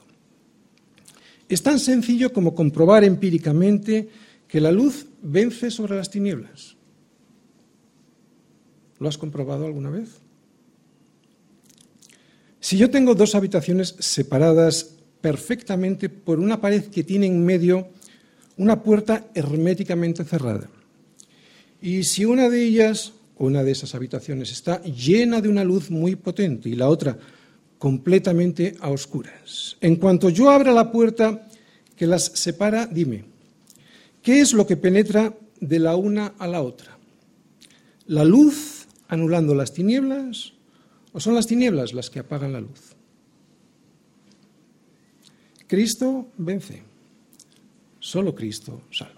[1.49, 4.09] Es tan sencillo como comprobar empíricamente
[4.49, 6.75] que la luz vence sobre las tinieblas.
[8.99, 10.09] ¿Lo has comprobado alguna vez?
[12.59, 17.91] Si yo tengo dos habitaciones separadas perfectamente por una pared que tiene en medio
[18.57, 20.69] una puerta herméticamente cerrada,
[21.81, 26.17] y si una de ellas una de esas habitaciones está llena de una luz muy
[26.17, 27.17] potente y la otra
[27.79, 29.77] completamente a oscuras.
[29.81, 31.49] En cuanto yo abra la puerta
[31.97, 33.25] que las separa, dime,
[34.23, 36.99] ¿qué es lo que penetra de la una a la otra?
[38.07, 40.53] ¿La luz anulando las tinieblas
[41.13, 42.97] o son las tinieblas las que apagan la luz?
[45.67, 46.83] Cristo vence.
[48.01, 49.18] Solo Cristo salva.